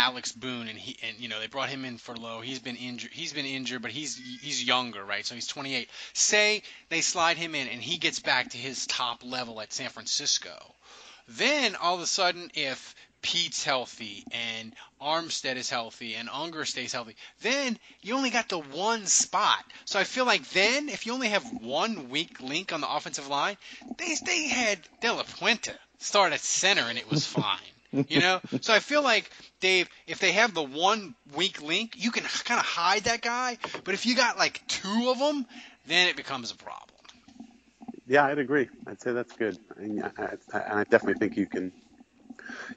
[0.00, 2.40] Alex Boone and he and you know they brought him in for low.
[2.40, 3.10] He's been injured.
[3.12, 5.26] He's been injured, but he's he's younger, right?
[5.26, 5.88] So he's 28.
[6.12, 9.90] Say they slide him in and he gets back to his top level at San
[9.90, 10.74] Francisco.
[11.26, 16.92] Then all of a sudden, if Peat's healthy and Armstead is healthy and Unger stays
[16.92, 19.64] healthy, then you only got the one spot.
[19.84, 23.26] So I feel like then, if you only have one weak link on the offensive
[23.26, 23.56] line,
[23.98, 27.58] they they had De La Puente start at center and it was fine.
[28.08, 32.10] You know, so I feel like Dave, if they have the one weak link, you
[32.10, 33.58] can kind of hide that guy.
[33.84, 35.46] But if you got like two of them,
[35.86, 36.84] then it becomes a problem.
[38.06, 38.68] Yeah, I'd agree.
[38.86, 40.10] I'd say that's good, and I,
[40.52, 41.72] I, and I definitely think you can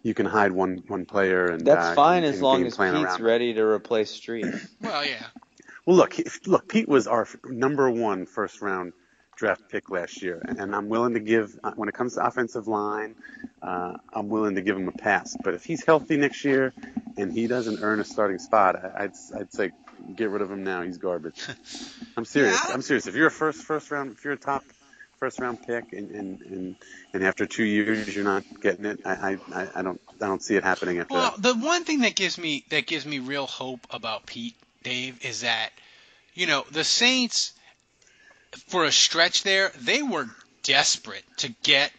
[0.04, 2.76] you can hide one one player and That's uh, fine and- as and long as
[2.76, 4.68] Peat's around ready to replace Strief.
[4.82, 5.24] Well, yeah.
[5.86, 6.16] Well, look,
[6.46, 8.94] look, Pete was our number one first round
[9.36, 12.68] draft pick last year, and, I'm willing to give uh, when it comes to offensive
[12.68, 13.16] line,
[13.62, 15.36] uh, I'm willing to give him a pass.
[15.44, 16.74] But if he's healthy next year
[17.18, 19.72] and he doesn't earn a starting spot, I, I'd I'd say
[20.16, 20.82] get rid of him now.
[20.82, 21.42] He's garbage.
[22.18, 22.60] I'm serious.
[22.70, 23.08] I'm serious.
[23.08, 24.64] If you're a first first round, if you're a top
[25.20, 26.76] first round pick, and and, and,
[27.14, 30.56] and after two years you're not getting it, I, I, I don't I don't see
[30.56, 31.42] it happening after Well, that.
[31.42, 35.42] the one thing that gives me that gives me real hope about Peat Dave is
[35.42, 35.70] that
[36.34, 37.54] you know the Saints
[38.68, 40.30] for a stretch there they were
[40.64, 41.92] desperate to get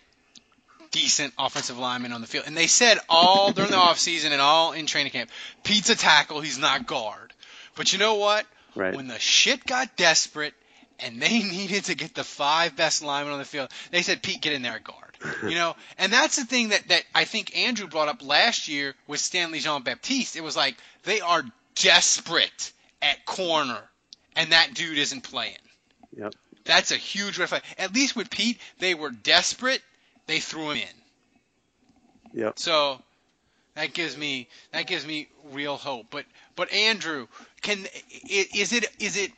[0.92, 4.72] decent offensive linemen on the field, and they said all during the offseason and all
[4.72, 5.30] in training camp,
[5.64, 7.32] Peat's a tackle, he's not guard.
[7.74, 8.46] But you know what?
[8.76, 8.94] Right.
[8.94, 10.54] When the shit got desperate
[11.00, 14.42] and they needed to get the five best linemen on the field, they said, Pete,
[14.42, 14.98] get in there at guard.
[15.44, 18.94] You know, and that's the thing that, that I think Andrew brought up last year
[19.06, 20.34] with Stanley Jean Baptiste.
[20.34, 21.44] It was like they are
[21.76, 23.78] desperate at corner,
[24.34, 25.54] and that dude isn't playing.
[26.16, 26.34] Yep.
[26.64, 27.62] That's a huge red flag.
[27.78, 29.82] At least with Peat, they were desperate.
[30.26, 32.40] They threw him in.
[32.40, 32.58] Yep.
[32.58, 33.00] So,
[33.74, 36.06] That gives me that gives me real hope.
[36.10, 36.24] But
[36.56, 37.26] but Andrew,
[37.62, 37.78] can
[38.28, 39.32] is it is it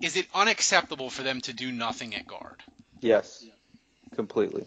[0.00, 2.56] is it unacceptable for them to do nothing at guard?
[3.00, 3.44] Yes,
[4.14, 4.66] completely.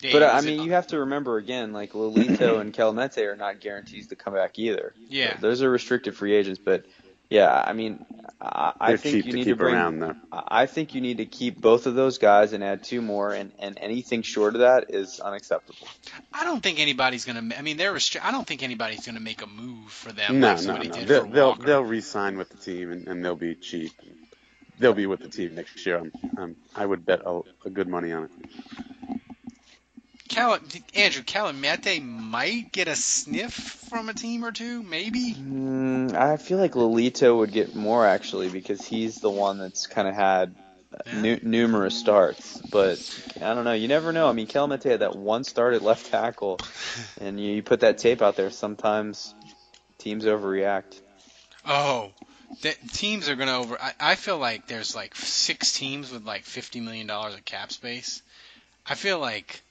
[0.00, 2.72] Dave, but uh, I is it- mean, you have to remember again, like Lelito and
[2.74, 4.94] Kelemete are not guarantees to come back either.
[5.08, 5.36] Yeah.
[5.40, 6.58] those are restricted free agents.
[6.62, 6.86] But
[7.30, 8.04] yeah, I mean,
[8.40, 9.74] I, I think cheap you to need keep to bring.
[9.74, 10.14] around, though.
[10.32, 13.32] I I think you need to keep both of those guys and add two more,
[13.32, 15.88] and and anything short of that is unacceptable.
[16.32, 17.54] I don't think anybody's gonna.
[17.56, 20.54] I mean, they're restri- I don't think anybody's gonna make a move for them No,
[20.54, 20.82] like no, no.
[20.82, 23.92] did They'll they'll, they'll re-sign with the team and, and they'll be cheap.
[24.78, 25.98] They'll be with the team next year.
[25.98, 28.30] I'm, I'm, I would bet a, a good money on it.
[30.36, 30.58] Cal-
[30.94, 35.32] Andrew Kelemete might get a sniff from a team or two, maybe.
[35.32, 40.06] Mm, I feel like Lelito would get more actually because he's the one that's kind
[40.06, 40.54] of had
[41.14, 42.60] nu- numerous starts.
[42.70, 42.98] But
[43.40, 43.72] I don't know.
[43.72, 44.28] You never know.
[44.28, 46.60] I mean, Kelemete had that one start at left tackle,
[47.20, 48.50] and you, you put that tape out there.
[48.50, 49.34] Sometimes
[49.96, 51.00] teams overreact.
[51.64, 52.10] Oh,
[52.92, 53.80] teams are gonna over.
[53.80, 57.72] I, I feel like there's like six teams with like fifty million dollars of cap
[57.72, 58.20] space.
[58.84, 59.62] I feel like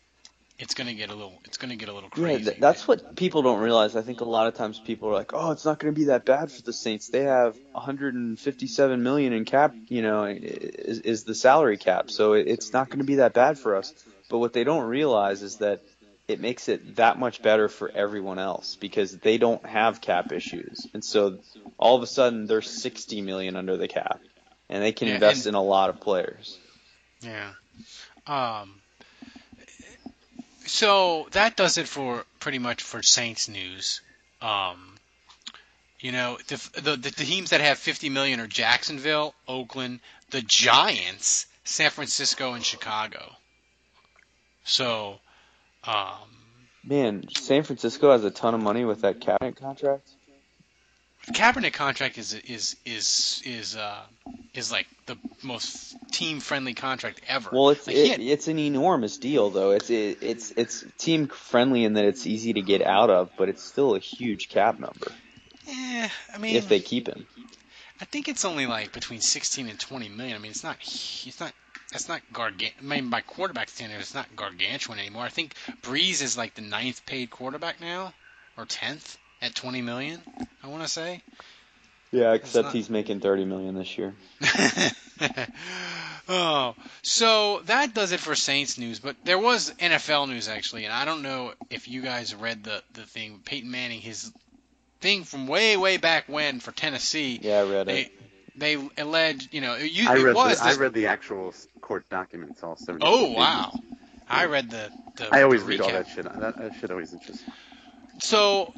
[0.57, 1.39] it's gonna get a little.
[1.45, 2.43] It's gonna get a little Yeah, crazy.
[2.45, 3.95] th- that's what people don't realize.
[3.95, 6.05] I think a lot of times people are like, "Oh, it's not going to be
[6.05, 7.09] that bad for the Saints.
[7.09, 9.75] They have 157 million in cap.
[9.87, 13.57] You know, is, is the salary cap, so it's not going to be that bad
[13.59, 13.93] for us."
[14.29, 15.81] But what they don't realize is that
[16.27, 20.87] it makes it that much better for everyone else because they don't have cap issues,
[20.93, 21.37] and so
[21.77, 24.19] all of a sudden they're 60 million under the cap,
[24.69, 26.57] and they can Yeah, invest and- in a lot of players.
[27.21, 27.51] Yeah.
[28.25, 28.81] Um.
[30.65, 34.01] So that does it for pretty much for Saints news.
[34.41, 34.91] Um.
[36.01, 41.47] You know the the, the teams that have 50 million are Jacksonville, Oakland, the Giants,
[41.63, 43.31] San Francisco, and Chicago.
[44.65, 45.19] So,
[45.83, 46.29] um,
[46.83, 50.07] Man, San Francisco has a ton of money with that Kaepernick contract.
[51.27, 54.01] Kaepernick contract is is is is uh
[54.53, 57.49] is like the most team friendly contract ever.
[57.51, 59.71] Well, it's Like, it, it's an enormous deal though.
[59.71, 63.49] It's it, it's it's team friendly in that it's easy to get out of, but
[63.49, 65.11] it's still a huge cap number
[65.67, 67.25] eh, I mean, if they keep him.
[68.01, 70.35] I think it's only like between 16 and 20 million.
[70.35, 71.53] I mean, it's not it's not
[71.93, 72.71] it's not gargan.
[72.79, 75.23] I mean, by quarterback standards, it's not gargantuan anymore.
[75.23, 78.13] I think Brees is like the ninth paid quarterback now,
[78.57, 80.21] or tenth at 20 million.
[80.63, 81.21] I want to say.
[82.11, 84.13] Yeah, except not- he's making thirty million this year.
[86.29, 88.99] oh, so that does it for Saints news.
[88.99, 92.81] But there was NFL news actually, and I don't know if you guys read the
[92.93, 93.41] the thing.
[93.43, 94.31] Peyton Manning, his
[95.01, 97.39] thing from way way back when for Tennessee.
[97.41, 98.11] Yeah, I read They it.
[98.55, 102.07] they alleged, you know, you, I it read was the, I read the actual court
[102.09, 102.97] documents, also.
[103.01, 103.73] Oh wow!
[104.29, 104.89] I read the.
[105.17, 106.23] the I always the read all that shit.
[106.23, 107.53] That, that shit always interests me.
[108.19, 108.73] So,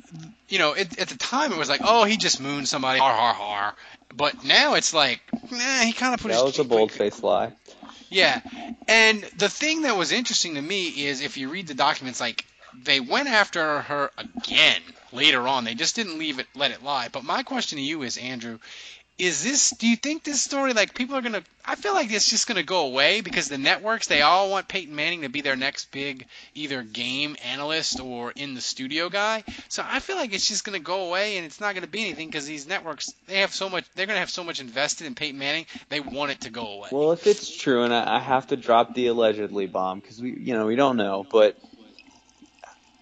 [0.50, 3.14] you know, it, at the time it was like, oh, he just mooned somebody, har
[3.14, 3.76] har har.
[4.16, 5.22] But now it's like,
[5.52, 6.40] nah, he kind of put his.
[6.40, 7.52] That was a bold faced lie.
[8.10, 8.42] Yeah,
[8.88, 12.46] and the thing that was interesting to me is if you read the documents, like
[12.84, 15.64] they went after her again later on.
[15.64, 17.10] They just didn't leave it, let it lie.
[17.10, 18.60] But my question to you is, Andrew,
[19.18, 19.72] is this?
[19.72, 21.42] Do you think this story, like people are gonna?
[21.66, 24.96] I feel like it's just gonna go away because the networks they all want Peyton
[24.96, 29.44] Manning to be their next big either game analyst or in the studio guy.
[29.70, 32.28] So I feel like it's just gonna go away and it's not gonna be anything
[32.28, 33.86] because these networks they have so much.
[33.96, 35.66] They're gonna have so much invested in Peyton Manning.
[35.90, 36.90] They want it to go away.
[36.92, 40.38] Well, if it's true, and I, I have to drop the allegedly bomb because we,
[40.38, 41.26] you know, we don't know.
[41.30, 41.58] But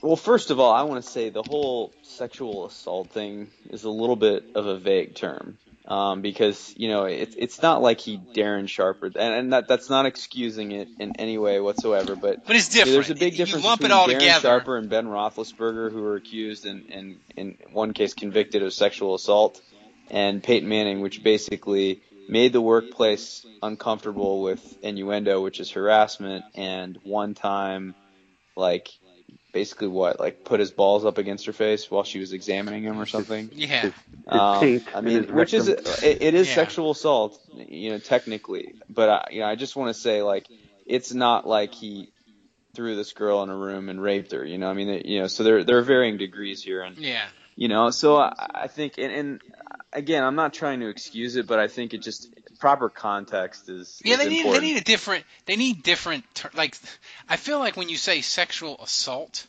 [0.01, 3.89] well, first of all, I want to say the whole sexual assault thing is a
[3.89, 8.17] little bit of a vague term um, because you know it's it's not like he
[8.17, 12.15] Darren Sharper, and, and that that's not excusing it in any way whatsoever.
[12.15, 14.41] But But it's know, There's a big difference lump it between all Darren together.
[14.41, 19.15] Sharper and Ben Roethlisberger, who were accused and, and in one case convicted of sexual
[19.15, 19.61] assault,
[20.09, 26.97] and Peyton Manning, which basically made the workplace uncomfortable with innuendo, which is harassment, and
[27.03, 27.93] one time,
[28.55, 28.89] like,
[29.55, 32.99] basically what, like, put his balls up against her face while she was examining him
[32.99, 33.49] or something.
[33.53, 33.91] Yeah.
[34.27, 36.55] Um, I mean, which is it, it is Yeah.
[36.55, 38.75] sexual assault, you know, technically.
[38.89, 40.47] But I, you know, I just want to say, like,
[40.85, 42.11] it's not like he
[42.75, 44.43] threw this girl in a room and raped her.
[44.45, 46.97] You know, I mean, it- you know, so there there are varying degrees here, and
[46.97, 47.25] Yeah.
[47.55, 48.33] you know, so I,
[48.65, 49.41] I think, and, and
[49.93, 52.27] again, I'm not trying to excuse it, but I think it just
[52.59, 54.61] proper context is Yeah, is they need important.
[54.63, 56.77] they need a different they need different ter- like
[57.29, 59.45] I feel like when you say sexual assault,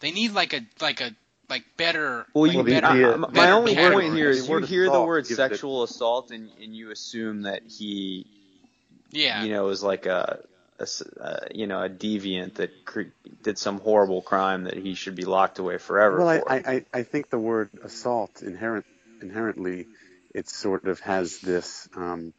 [0.00, 1.12] they need like a like a
[1.48, 2.26] like better.
[2.34, 4.04] Well, like you, better, I- I- my better only category.
[4.06, 6.90] point here is The you hear the word gives it- sexual assault and, and you
[6.90, 8.26] assume that he,
[9.10, 9.44] Yeah.
[9.44, 10.40] you know, is like a,
[11.20, 15.24] uh, you know a deviant that cr- did some horrible crime that he should be
[15.24, 16.18] locked away forever.
[16.18, 16.50] Well, I, for.
[16.50, 18.86] I, I- I think the word assault inherent
[19.20, 19.86] inherently
[20.34, 22.34] it sort of has this um,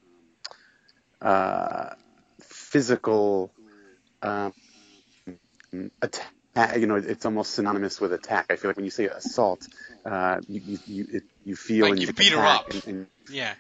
[1.21, 1.89] uh,
[2.41, 3.51] physical
[4.21, 4.53] um,
[6.01, 6.77] attack.
[6.77, 8.47] You know, it's almost synonymous with attack.
[8.49, 9.67] I feel like when you say assault,
[10.05, 12.69] uh, you you you, it, you feel Like and you you beat her up.
[12.69, 13.55] And, and, Yeah.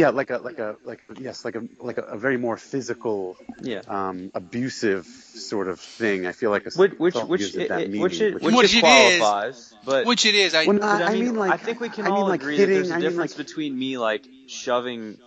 [0.00, 3.36] Yeah, like a like a like yes, like a like a, a very more physical,
[3.62, 6.26] yeah, um, abusive sort of thing.
[6.26, 8.54] I feel like Which which which it it, that it- meaning, which it, which- which
[8.56, 9.20] Which it it is.
[9.20, 10.54] qualifies, but Which it is.
[10.54, 12.40] I, Well, no, But I mean, like- I think we can I mean, all like,
[12.42, 15.18] agree hitting- that there's a I mean, difference like- between me like shoving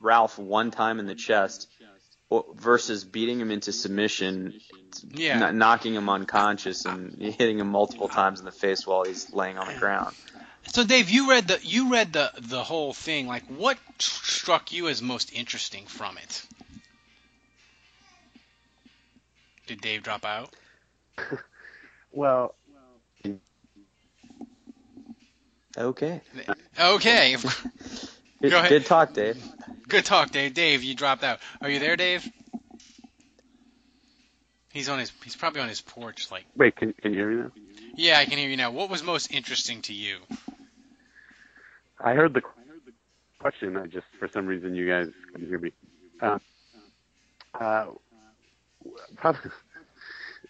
[0.00, 1.68] Ralph one time in the chest
[2.54, 4.54] versus beating him into submission,
[5.10, 5.38] Yeah.
[5.38, 9.58] kn- knocking him unconscious and hitting him multiple times in the face while he's laying
[9.58, 10.14] on the ground.
[10.68, 13.26] So Dave, you read the you read the the whole thing.
[13.26, 16.46] Like, what struck you as most interesting from it?
[19.66, 20.50] Did Dave drop out?
[22.12, 22.54] well,
[25.76, 26.20] Okay.
[26.78, 27.36] Okay.
[28.42, 28.68] Good, Go ahead.
[28.70, 29.44] good talk, Dave.
[29.88, 30.52] Good talk, Dave.
[30.52, 31.38] Dave, you dropped out.
[31.60, 32.28] Are you there, Dave?
[34.72, 35.12] He's on his.
[35.22, 36.28] He's probably on his porch.
[36.30, 37.52] Like, wait, can can you hear me now?
[37.94, 38.72] yeah, I can hear you now.
[38.72, 40.16] What was most interesting to you?
[42.02, 42.42] I heard the
[43.38, 43.76] question.
[43.76, 45.72] I just for some reason you guys couldn't hear me.
[46.20, 46.38] Uh,
[47.58, 47.86] uh,
[49.16, 49.50] probably,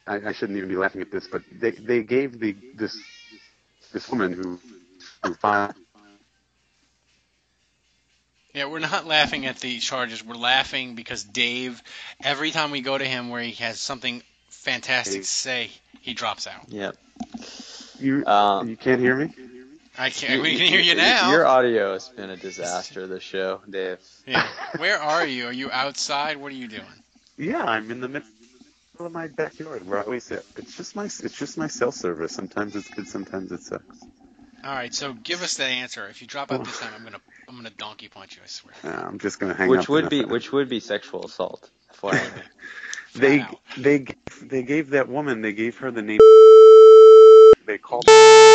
[0.07, 2.97] I, I shouldn't even be laughing at this, but they they gave the this
[3.93, 4.59] this woman who
[5.23, 5.75] who filed
[8.55, 10.25] Yeah, we're not laughing at the charges.
[10.25, 11.83] We're laughing because Dave,
[12.23, 15.71] every time we go to him where he has something fantastic to say,
[16.03, 16.69] he drops out.
[16.69, 16.97] Yep.
[17.99, 19.31] you Um, you can't hear me.
[19.99, 20.43] I can't.
[20.43, 21.31] We can hear you now.
[21.31, 23.07] Your audio has been a disaster.
[23.07, 23.99] This show, Dave.
[24.27, 24.47] Yeah.
[24.77, 25.47] Where are you?
[25.49, 26.39] Are you outside?
[26.39, 26.83] What are you doing?
[27.37, 28.29] Yeah, I'm in the middle
[29.01, 30.45] of my backyard where I always sit.
[30.57, 32.33] It's just my it's just my cell service.
[32.33, 34.03] Sometimes it's good, sometimes it sucks.
[34.65, 34.95] All right.
[34.95, 36.07] So give us the answer.
[36.09, 38.43] If you drop out this time, I'm gonna I'm gonna donkey punch you.
[38.45, 38.75] I swear.
[38.85, 40.33] I'm just gonna hang Which up would be that's it.
[40.33, 41.69] which would be sexual assault.
[42.01, 42.31] FYI.
[43.15, 43.59] they out.
[43.77, 44.07] they
[44.41, 46.19] they gave that woman they gave her the name
[47.67, 48.07] they called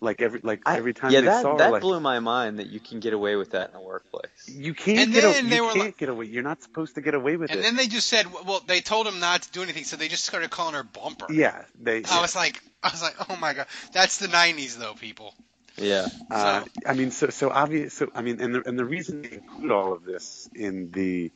[0.00, 2.20] like every like I- every time yeah, they that saw her that like blew my
[2.20, 4.30] mind that you can get away with that in the workplace.
[4.48, 6.62] you can't And get a, then they you were can't like- get away you're not
[6.62, 9.06] supposed to get away with And it And then they just said, well, they told
[9.06, 11.26] him not to do anything, so they just started calling her Bumper.
[11.32, 14.94] yeah they I was like, I was like, oh my god, that's the '90s though,
[14.94, 15.34] people.
[15.76, 16.08] Yeah.
[16.30, 17.94] Uh, I mean, so so obvious.
[17.94, 21.30] So I mean, and the and the reason they include all of this in the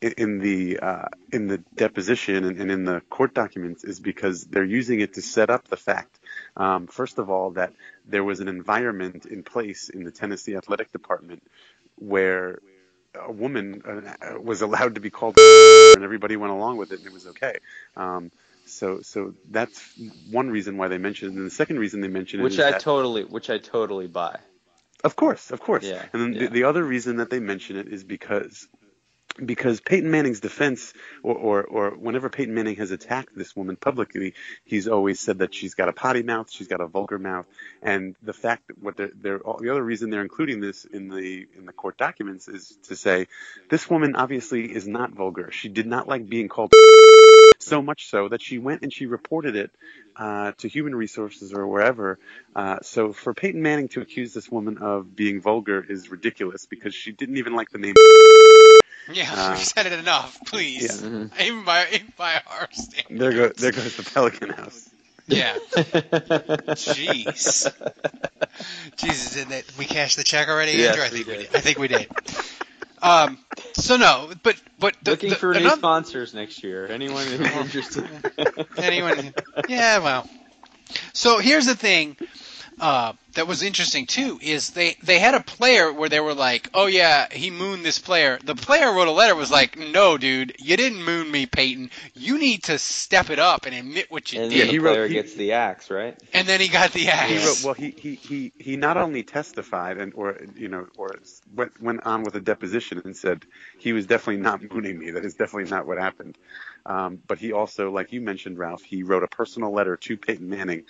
[0.00, 4.44] in- in the uh, in the deposition and, and in the court documents is because
[4.44, 6.18] they're using it to set up the fact,
[6.56, 7.72] um, first of all, that
[8.06, 11.42] there was an environment in place in the Tennessee Athletic Department
[11.96, 12.58] where
[13.14, 17.06] a woman uh, was allowed to be called, and everybody went along with it, and
[17.06, 17.58] it was okay.
[17.96, 18.30] Um,
[18.66, 19.80] so so that's
[20.30, 22.60] one reason why they mention it, and the second reason they mention it Which is
[22.60, 24.38] I that- totally which I totally buy.
[25.04, 25.84] of course, of course.
[25.84, 26.40] Yeah, and then yeah.
[26.40, 28.66] the, the other reason that they mention it is because
[29.44, 30.92] because Peyton Manning's defense,
[31.22, 35.54] or, or or whenever Peyton Manning has attacked this woman publicly, he's always said that
[35.54, 37.46] she's got a potty mouth, she's got a vulgar mouth,
[37.82, 41.46] and the fact that what they're, they're the other reason they're including this in the
[41.56, 43.26] in the court documents is to say
[43.70, 45.50] this woman obviously is not vulgar.
[45.50, 46.72] She did not like being called
[47.58, 49.70] so much so that she went and she reported it
[50.16, 52.18] uh, to human resources or wherever.
[52.54, 56.94] Uh, so for Peyton Manning to accuse this woman of being vulgar is ridiculous because
[56.94, 57.94] she didn't even like the name.
[59.12, 60.82] Yeah, Uh, we've said it enough, please.
[61.02, 61.08] yeah.
[61.08, 61.40] Mm-hmm.
[61.42, 63.20] Even by even by our standards.
[63.20, 64.88] There goes there goes the Pelican House.
[65.26, 65.56] Yeah.
[65.76, 67.72] Jeez.
[68.96, 71.04] Jesus, did that we cashed the check already, Yes, Andrew?
[71.04, 71.46] I think we did.
[71.50, 71.56] did.
[71.56, 72.08] I think we did.
[73.02, 73.38] Um.
[73.74, 76.86] So no, but but the, Looking the- for new another- sponsors next year.
[76.86, 78.08] Anyone who's interested?
[78.78, 79.34] Anyone?
[79.68, 80.28] Yeah, well.
[81.12, 82.16] So here's the thing
[82.80, 86.68] uh, that was interesting too is they they had a player where they were like,
[86.74, 88.38] oh yeah, he mooned this player.
[88.44, 91.90] The player wrote a letter was like, no, dude, you didn't moon me, Peyton.
[92.14, 94.58] You need to step it up and admit what you And did.
[94.60, 96.16] then the he wrote- player he- gets the axe, right?
[96.32, 97.30] and then he got the axe.
[97.30, 101.14] He wrote, well, he, he, he, he not only testified and or you know or
[101.54, 103.44] went went on with a deposition and said
[103.78, 105.10] he was definitely not mooning me.
[105.12, 106.36] That is definitely not what happened.
[106.86, 110.48] Um, but he also, like you mentioned, Ralph, he wrote a personal letter to Peyton
[110.50, 110.84] Manning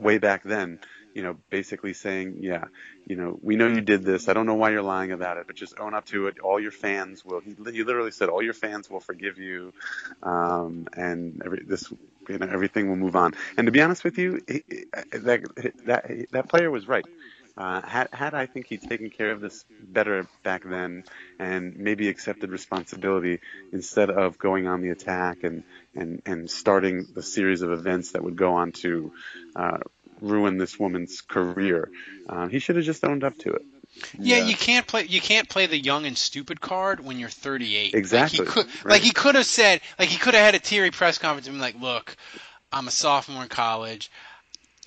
[0.00, 0.78] way back then.
[1.14, 2.64] You know, basically saying, yeah,
[3.06, 4.28] you know, we know you did this.
[4.28, 6.40] I don't know why you're lying about it, but just own up to it.
[6.40, 7.40] All your fans will.
[7.40, 9.72] He, he literally said, all your fans will forgive you,
[10.22, 11.90] um, and every, this,
[12.28, 13.34] you know, everything will move on.
[13.56, 14.64] And to be honest with you, he,
[15.12, 15.42] that
[15.86, 17.06] that that player was right.
[17.56, 21.04] Uh, had, had I think he'd taken care of this better back then
[21.38, 23.38] and maybe accepted responsibility
[23.72, 25.62] instead of going on the attack and,
[25.94, 29.12] and, and starting the series of events that would go on to
[29.54, 29.78] uh,
[30.24, 31.90] ruin this woman's career,
[32.28, 33.62] uh, he should have just owned up to it.
[34.18, 37.94] Yeah, you can't play you can't play the young and stupid card when you're 38.
[37.94, 38.92] Exactly, Like he could, right.
[38.92, 41.54] like he could have said, like he could have had a teary press conference and
[41.54, 42.16] been like, "Look,
[42.72, 44.10] I'm a sophomore in college.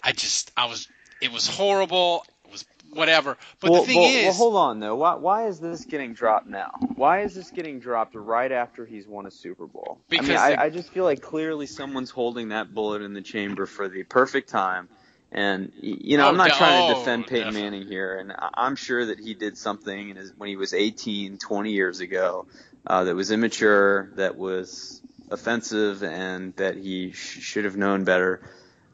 [0.04, 0.88] I just I was
[1.22, 2.26] it was horrible.
[2.46, 4.96] It was whatever." But well, the thing well, is, well, hold on though.
[4.98, 6.72] Why, why is this getting dropped now?
[6.96, 10.00] Why is this getting dropped right after he's won a Super Bowl?
[10.00, 13.22] I Because mean, I, I just feel like clearly someone's holding that bullet in the
[13.22, 14.90] chamber for the perfect time.
[15.32, 17.62] And you know, Oh, I'm not de- trying to defend Peyton definitely.
[17.80, 21.38] Manning here, and I- I'm sure that he did something his, when he was 18,
[21.38, 22.46] 20 years ago,
[22.86, 28.40] uh, that was immature, that was offensive, and that he sh- should have known better.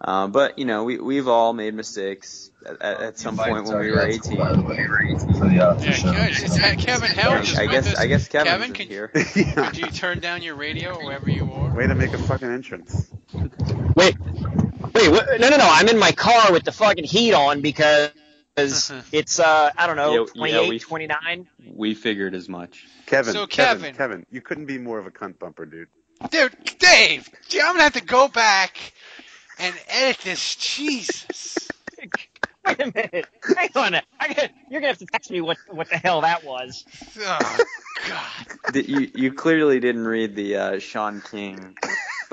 [0.01, 3.79] Uh, but you know, we we've all made mistakes at, at, at some point when
[3.79, 4.35] we were 18.
[4.37, 7.99] yeah, Ke- it's- uh, Kevin Hell just I guess this.
[7.99, 9.07] I guess Kevin's Kevin, in can, here.
[9.55, 11.73] could you turn down your radio or wherever you are?
[11.75, 13.07] Way to make a fucking entrance.
[13.95, 14.17] Wait,
[14.93, 15.67] wait, what, no, no, no!
[15.69, 18.11] I'm in my car with the fucking heat on because
[19.11, 21.47] it's uh, I don't know, Yeah, yeah, we- 29.
[21.75, 22.85] We figured as much.
[23.05, 25.87] Kevin, So, Kevin, Kevin- Kevin, you couldn't be more of a cunt bumper, dude.
[26.29, 28.77] Dude, Dave, gee, I'm gonna have to go back
[29.59, 30.55] and edit this.
[30.55, 31.67] Jesus.
[32.65, 33.25] Wait a minute,
[33.57, 33.95] hang on.
[34.19, 36.85] I got, you're gonna have to text me what what the hell that was.
[37.19, 37.57] Oh,
[38.71, 41.75] Th- you you clearly didn't read the uh, Shaun King.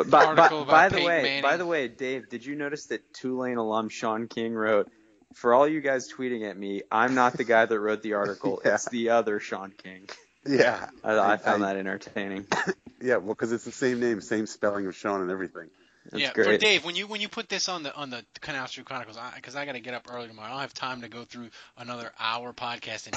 [0.01, 1.43] But by, by, about by the Peyton way, Manning.
[1.43, 4.91] by the way, Dave, did you notice that Tulane alum Shaun King wrote?
[5.35, 8.63] For all you guys tweeting at me, I'm not the guy that wrote the article.
[8.65, 8.75] Yeah.
[8.75, 10.09] It's the other Shaun King.
[10.47, 10.89] Yeah.
[11.05, 12.47] I, I found I- that entertaining.
[13.03, 15.71] Yeah, well, because it's the same name, same spelling of Shaun and everything.
[16.11, 16.59] That's yeah, for.
[16.59, 19.57] Dave, when you when you put this on the on the Canal Street Chronicles, because
[19.57, 21.49] I, got to get up early tomorrow, I don't have time to go through
[21.79, 23.17] another hour podcast and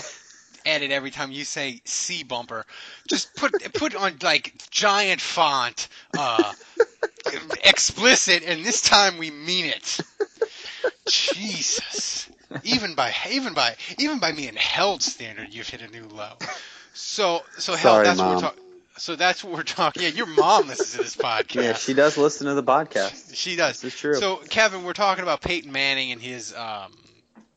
[0.65, 2.65] edit every time you say C bumper.
[3.07, 5.87] Just put put on like giant font,
[6.17, 6.53] uh,
[7.63, 9.99] explicit, and this time we mean it.
[11.07, 12.29] Jesus,
[12.63, 16.33] even by even by even by me and Held standard, you've hit a new low.
[16.93, 18.35] So so Held, Sorry, that's what Mom.
[18.35, 18.63] we're talking.
[18.97, 20.03] So that's what we're talking.
[20.03, 21.63] Yeah, your mom listens to this podcast.
[21.63, 23.35] Yeah, she does listen to the podcast.
[23.35, 23.81] She does.
[23.81, 24.13] This is true.
[24.15, 26.91] So, Kevin, we're talking about Peyton Manning and his um,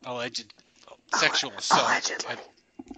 [0.03, 0.51] alleged
[1.13, 1.83] sexual assault.
[1.83, 2.35] Allegedly.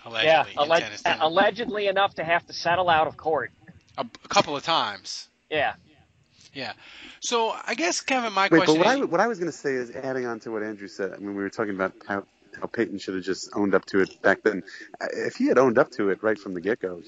[0.05, 0.53] Allegedly.
[0.55, 1.19] yeah, alleg- Tennessee.
[1.19, 3.51] allegedly enough to have to settle out of court.
[3.97, 5.27] a, a couple of times.
[5.49, 5.73] Yeah.
[6.53, 6.73] Yeah.
[7.19, 9.01] So, I guess, Kevin, my Wait, but question what is.
[9.01, 11.13] I, what I was going to say is adding on to what Andrew said.
[11.13, 12.23] I mean, we were talking about how,
[12.59, 14.63] how Peyton should have just owned up to it back then.
[15.01, 17.01] If he had owned up to it right from the get go,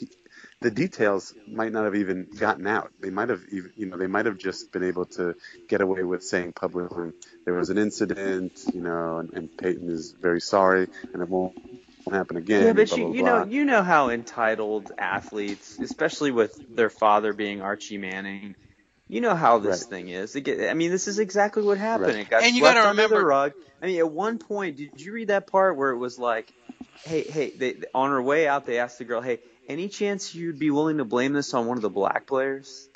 [0.60, 2.92] the details might not have even gotten out.
[3.00, 5.36] They might have even, you know, they might have just been able to
[5.68, 7.12] get away with saying publicly
[7.46, 11.58] there was an incident, you know, and, and Peyton is very sorry and it won't,
[12.06, 12.66] won't happen again.
[12.66, 13.44] Yeah, but blah, you, blah, you blah.
[13.44, 18.56] know you know how entitled athletes, especially with their father being Archie Manning,
[19.08, 19.90] you know how this Right.
[19.90, 20.36] thing is.
[20.36, 22.14] It get, I mean, this is exactly what happened.
[22.14, 22.20] Right.
[22.20, 23.52] It got And you gotta under the remember- rug.
[23.82, 26.54] I mean, at one point, did you read that part where it was like,
[27.04, 30.60] "Hey, hey," they, on her way out, they asked the girl, "Hey, any chance you'd
[30.60, 32.88] be willing to blame this on one of the black players?"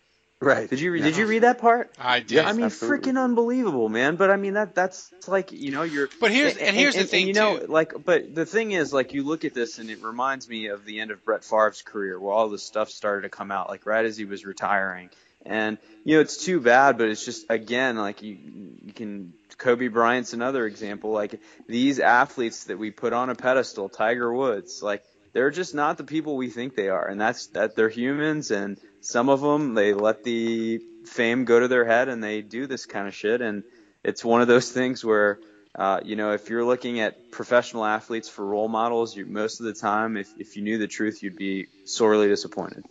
[0.41, 0.69] Right.
[0.69, 1.05] Did you re- Yeah.
[1.05, 1.91] did you read that part?
[1.97, 2.31] I did.
[2.31, 3.13] Yeah, I mean, absolutely.
[3.13, 4.15] freaking unbelievable, man.
[4.17, 6.09] But I mean, that that's like you know you're.
[6.19, 7.67] But here's- and here's the thing, you know, too.
[7.67, 10.83] like, but the thing is, like, you look at this and it reminds me of
[10.85, 13.85] the end of Brett Favre's career, where all this stuff started to come out, like
[13.85, 15.09] right as he was retiring.
[15.45, 18.37] And you know, it's too bad, but it's just again, like you
[18.85, 19.33] you can.
[19.57, 21.11] Kobe Bryant's another example.
[21.11, 25.97] Like these athletes that we put on a pedestal, Tiger Woods, like they're just not
[25.97, 29.73] the people we think they are, and that's that they're humans, and some of them
[29.73, 33.41] they let the fame go to their head and they do this kind of shit,
[33.41, 33.63] and
[34.03, 35.39] it's one of those things where.
[35.77, 39.65] Uh, you know, if you're looking at professional athletes for role models, you, most of
[39.65, 42.85] the time, if, if you knew the truth, you'd be sorely disappointed.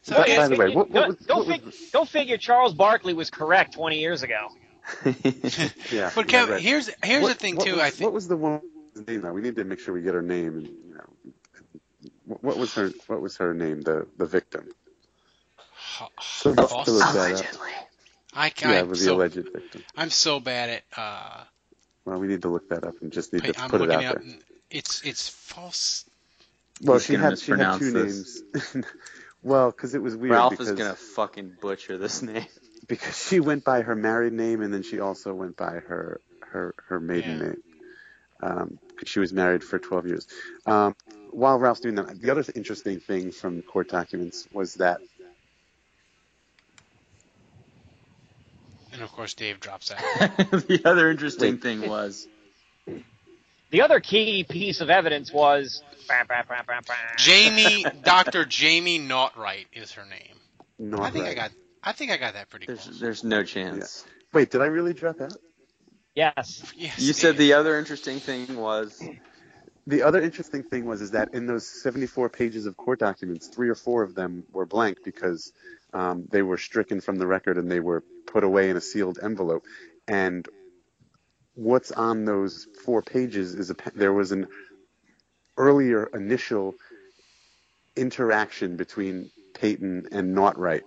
[0.00, 2.38] So, By- by the way, what, go, what was, go, what fig- was go figure
[2.38, 4.48] Charles Barkley was correct 20 years ago.
[5.04, 5.12] yeah.
[5.12, 6.62] but, yeah, Kevin, right.
[6.62, 7.72] here's here's What- the thing, too.
[7.72, 8.04] was- I think.
[8.06, 8.62] What was the woman's
[9.06, 9.20] name?
[9.20, 10.56] Now we need to make sure we get her name.
[10.56, 11.32] And you know,
[12.24, 13.82] what, what was her what was her name?
[13.82, 14.70] The the victim.
[16.20, 17.60] So let's Boss- look that up.
[18.34, 19.82] I, Yeah, I, it was the so, alleged victim.
[19.96, 20.82] I'm so bad at.
[20.96, 21.44] Uh,
[22.04, 24.00] Well, we need to look that up and just need to I'm put it out
[24.00, 24.22] there.
[24.70, 26.04] It's it's false.
[26.82, 28.84] Well, He's she had she had two mispronounce names.
[29.42, 30.32] well, because it was weird.
[30.32, 32.46] Ralph because, is gonna fucking butcher this name.
[32.86, 36.74] because she went by her married name and then she also went by her her
[36.88, 37.44] her maiden Yeah.
[37.46, 37.62] name.
[38.40, 40.26] Um, 'cause she was married for 12 years.
[40.66, 40.94] Um,
[41.30, 45.00] while Ralph's doing that, the other interesting thing from court documents was that
[48.98, 50.00] And of course, Dave drops out.
[50.66, 52.26] the other interesting thing was
[53.70, 55.84] the other key piece of evidence was
[57.16, 58.44] Jamie, Dr.
[58.44, 60.36] Jamie Naughright is her name.
[60.80, 62.98] Not I think I got I think I got that pretty There's close.
[62.98, 64.04] there's no chance.
[64.32, 65.36] Wait, did I really drop out?
[66.16, 66.64] Yes.
[66.76, 69.00] Yes, You said the other interesting thing was
[69.86, 73.68] The other interesting thing was is that in those 74 pages of court documents, three
[73.68, 75.52] or four of them were blank because
[75.92, 79.18] um, they were stricken from the record and they were put away in a sealed
[79.22, 79.64] envelope.
[80.06, 80.46] And
[81.54, 84.46] what's on those four pages is a there was an
[85.56, 86.74] earlier initial
[87.96, 90.84] interaction between Peyton and Naughright,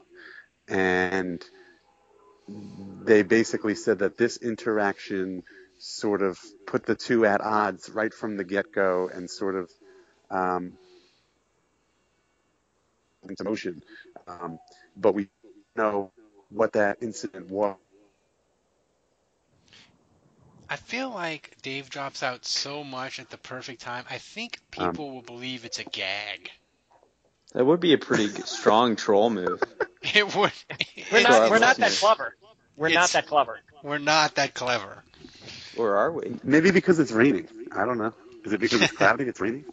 [0.68, 1.44] and
[3.04, 5.44] they basically said that this interaction
[5.78, 9.70] sort of put the two at odds right from the get-go and sort of
[10.30, 10.74] um,
[13.28, 13.84] into motion.
[14.28, 14.60] Um,
[14.96, 15.28] but we
[15.76, 16.12] know
[16.50, 17.76] what that incident was.
[20.70, 24.06] I feel like Dave drops out so much at the perfect time.
[24.10, 26.50] I think people will believe it's a gag.
[27.54, 29.62] that would be a pretty strong troll move.
[30.16, 30.52] It would.
[31.12, 32.36] We're not, we're not that clever.
[32.76, 33.60] We're not that clever.
[33.84, 35.04] We're not that clever.
[35.78, 36.40] Or are we?
[36.44, 37.48] Maybe because it's raining.
[37.72, 38.12] I don't know.
[38.44, 39.26] Is it because it's cloudy?
[39.26, 39.64] It's raining.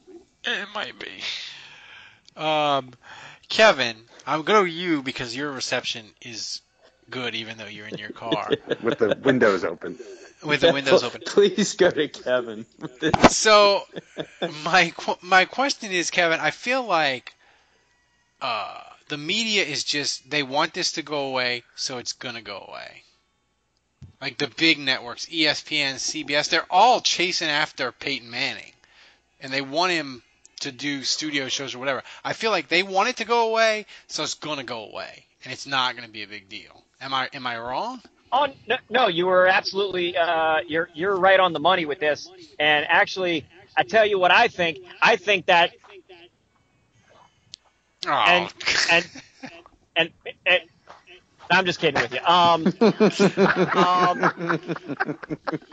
[0.45, 1.09] It might be.
[2.39, 2.91] Um,
[3.49, 3.97] Kevin,
[4.27, 6.61] I'm going to you because your reception is
[7.11, 8.51] good, even though you're in your car
[8.83, 9.99] with the windows open.
[10.45, 11.23] with the windows open.
[11.27, 12.67] Please go to Kevin.
[13.31, 13.83] So,
[14.65, 14.93] my
[15.23, 16.41] my question is, Kevin.
[16.41, 17.35] I feel like
[18.41, 22.65] uh, the media is just they want this to go away, so it's gonna go
[22.69, 23.03] away.
[24.21, 28.73] Like the big networks, ESPN, CBS, they're all chasing after Peyton Manning,
[29.41, 30.23] and they want him
[30.61, 32.03] to do studio shows or whatever.
[32.25, 35.53] I feel like they want it to go away, so it's gonna go away, and
[35.53, 36.85] it's not gonna be a big deal.
[37.01, 38.01] Am I am I wrong?
[38.31, 42.31] Oh no, no, you were absolutely uh, you're you're right on the money with this.
[42.59, 43.47] And actually,
[43.77, 44.79] I tell you what I think.
[45.01, 45.73] I think that
[48.07, 48.53] Oh, and
[48.91, 49.07] and
[49.97, 50.11] and,
[50.47, 50.61] and
[51.51, 52.21] I'm just kidding with you.
[52.21, 54.21] Um, um,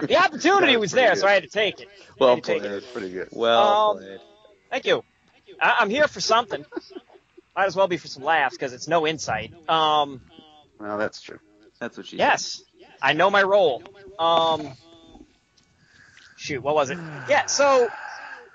[0.07, 1.87] the opportunity was there, so I had to take it.
[2.19, 2.71] Well had to take played.
[2.71, 2.73] it.
[2.73, 3.29] That's pretty good.
[3.31, 4.19] Well Um, played.
[4.69, 5.03] Thank you.
[5.61, 6.65] I, I'm here for something.
[7.55, 9.53] Might as well be for some laughs because it's no insight.
[9.69, 10.21] Um,
[10.79, 11.39] Well, that's true.
[11.79, 12.63] That's what she Yes,
[13.01, 13.83] I know my role.
[14.19, 14.73] Um,
[16.37, 16.97] shoot, what was it?
[17.29, 17.45] Yeah.
[17.45, 17.87] So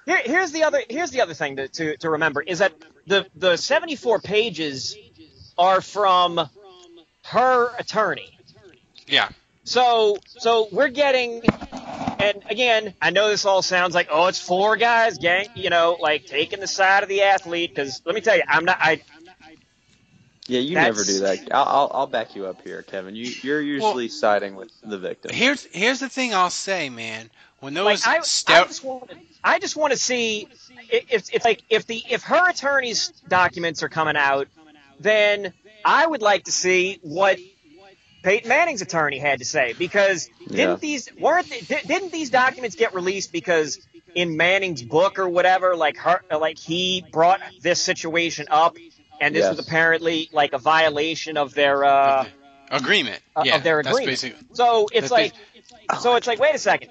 [0.07, 2.73] here, here's the other here's the other thing to, to, to remember is that
[3.07, 4.97] the the 74 pages
[5.59, 6.49] are from
[7.25, 8.37] her attorney.
[9.07, 9.29] yeah.
[9.65, 11.43] So so we're getting
[12.21, 15.99] and again, I know this all sounds like oh it's four guys gang, you know,
[16.01, 19.03] like taking the side of the athlete cuz let me tell you, I'm not I
[20.49, 21.41] Yeah, you never do that.
[21.53, 23.17] I'll, I'll I'll back you up here, Kevin.
[23.17, 25.33] You you're usually siding with the victim.
[25.33, 27.31] Here's here's the thing I'll say, man.
[27.61, 29.11] When those like I, I just want
[29.45, 30.49] I just want to see
[30.93, 34.49] i- if it's like if the if her attorney's documents are coming out,
[34.99, 35.55] then
[35.85, 37.41] I would like to see what
[38.23, 40.77] Peyton Manning's attorney had to say because didn't Yeah.
[40.77, 43.79] these weren't they, di- didn't these documents get released because
[44.15, 48.77] in Manning's book or whatever like her like he brought this situation up
[49.21, 49.57] and this Yes.
[49.57, 52.27] was apparently like a violation of their uh
[52.71, 53.23] agreement.
[53.37, 54.13] uh, yeah, of their that's agreement.
[54.21, 54.47] basically.
[54.55, 55.33] So it's like,
[55.91, 56.91] basi- so it's like, wait a second.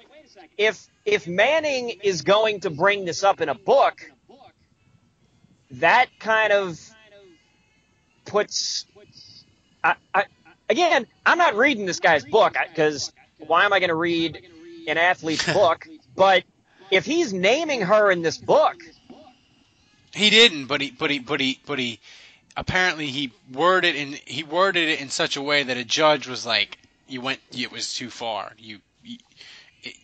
[0.58, 4.00] If if Manning is going to bring this up in a book,
[5.72, 6.78] that kind of
[8.24, 8.86] puts.
[9.82, 10.24] I, I,
[10.70, 14.40] again, I'm not reading this guy's book because why am I going to read
[14.88, 15.86] an athlete's book?
[16.16, 16.44] But
[16.90, 18.76] if he's naming her in this book,
[20.14, 22.00] He didn't, but he but he but he but he
[22.56, 26.46] apparently he worded in he worded it in such a way that a judge was
[26.46, 28.52] like, "You went, it was too far.
[28.58, 29.18] You." you
[29.82, 29.94] it,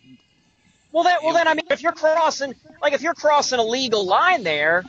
[0.91, 4.05] Well, then, well, then, I mean, if you're crossing, like, if you're crossing a legal
[4.05, 4.83] line there,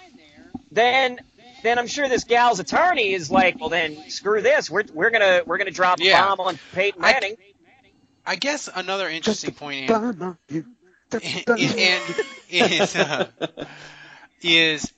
[0.70, 1.18] then,
[1.62, 4.70] then I'm sure this gal's attorney is like, well, then screw this.
[4.70, 6.24] We're we're gonna we're gonna drop Yeah.
[6.32, 7.36] a bomb on Peyton Manning.
[8.26, 10.64] I guess another interesting point Bomb is,
[11.12, 12.02] and
[12.50, 13.28] is uh,
[14.42, 14.92] is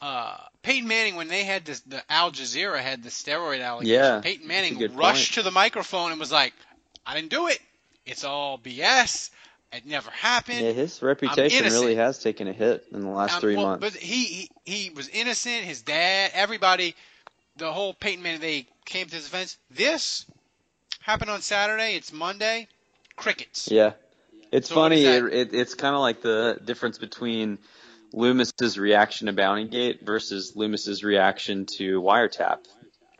[0.00, 3.94] uh, Peyton Manning when they had this the Al Jazeera had the steroid allegation.
[4.02, 5.34] Yeah, Peyton Manning rushed point.
[5.34, 6.54] to the microphone and was like,
[7.06, 7.58] "I didn't do it.
[8.06, 9.30] It's all BS.
[9.72, 13.40] It never happened." Yeah, his reputation really has taken a hit in the last Um,
[13.40, 13.80] three well, months.
[13.80, 15.64] But he, he he was innocent.
[15.64, 16.94] His dad, everybody,
[17.56, 19.58] the whole Peyton Manning, they came to his defense.
[19.70, 20.26] This
[21.00, 21.94] happened on Saturday.
[21.94, 22.68] It's Monday.
[23.16, 23.68] Crickets.
[23.70, 23.92] Yeah,
[24.50, 25.04] it's So funny.
[25.04, 27.58] It, it, it's kind of like the difference between
[28.12, 32.58] Loomis's reaction to Bountygate versus Loomis's reaction to Wiretap,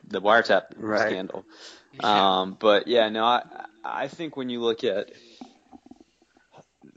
[0.08, 1.08] the Wiretap Right.
[1.10, 1.44] scandal.
[2.00, 3.42] Um, but yeah, no, I
[3.84, 5.10] I think when you look at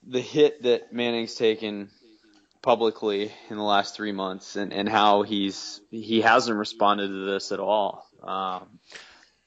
[0.07, 1.89] the hit that Manning's taken
[2.61, 7.51] publicly in the last three months, and and how he's he hasn't responded to this
[7.51, 8.07] at all.
[8.21, 8.79] Um,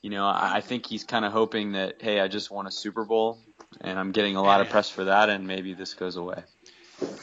[0.02, 2.70] you know, I, I think he's kind of hoping that hey, I just won a
[2.70, 3.38] Super Bowl,
[3.80, 6.42] and I'm getting a lot of press for that, and maybe this goes away.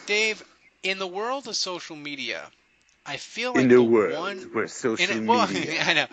[0.05, 0.43] Dave,
[0.83, 2.41] in the world of social media,
[3.05, 5.81] I feel like in the, the world one where social in well, media.
[5.85, 6.07] I know.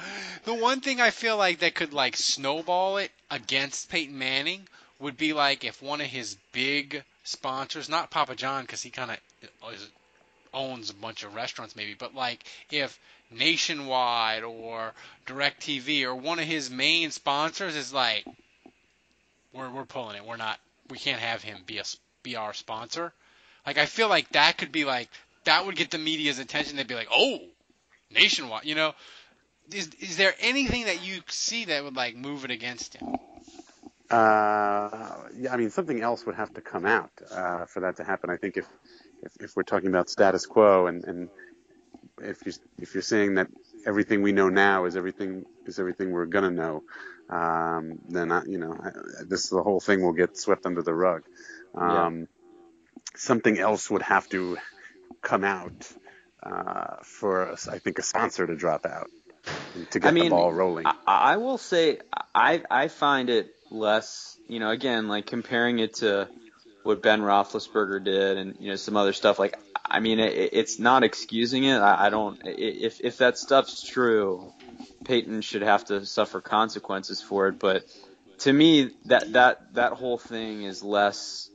[0.45, 4.67] The one thing I feel like that could like snowball it against Peyton Manning
[4.99, 9.11] would be like if one of his big sponsors, not Papa John, because he kind
[9.11, 9.91] of
[10.53, 12.99] owns a bunch of restaurants, maybe, but like if
[13.31, 14.93] Nationwide or
[15.27, 18.25] DirecTV or one of his main sponsors is like,
[19.53, 20.25] we're we're pulling it.
[20.25, 20.59] We're not.
[20.89, 21.85] We can't have him be a
[22.23, 23.13] be our sponsor.
[23.67, 25.09] Like I feel like that could be like
[25.45, 26.77] that would get the media's attention.
[26.77, 27.41] They'd be like, oh,
[28.11, 28.65] Nationwide.
[28.65, 28.95] You know,
[29.73, 33.17] is is there anything that you see that would like move it against him?
[34.11, 38.05] Uh, yeah, I mean, something else would have to come out uh, for that to
[38.05, 38.31] happen.
[38.31, 38.67] I think if,
[39.23, 41.31] if if we're talking about status quo, and, and
[42.23, 43.49] if you if you're saying that
[43.87, 46.83] everything we know now is everything is everything we're gonna know,
[47.31, 48.91] um, then I, you know I,
[49.29, 51.23] this the whole thing will get swept under the rug.
[51.77, 52.29] Um,
[53.17, 54.59] Something else would have to
[55.23, 55.89] come out
[56.43, 59.09] uh, for I think a sponsor to drop out
[59.91, 60.87] to get I mean, the ball rolling.
[60.87, 61.99] I, I will say
[62.35, 66.29] I I find it less, you know, again like comparing it to
[66.83, 69.39] what Ben Roethlisberger did and you know some other stuff.
[69.39, 71.79] Like I mean, it, it's not excusing it.
[71.79, 72.41] I, I don't.
[72.45, 74.53] If if that stuff's true,
[75.05, 77.59] Peyton should have to suffer consequences for it.
[77.59, 77.85] But
[78.41, 81.51] to me, that that that whole thing is less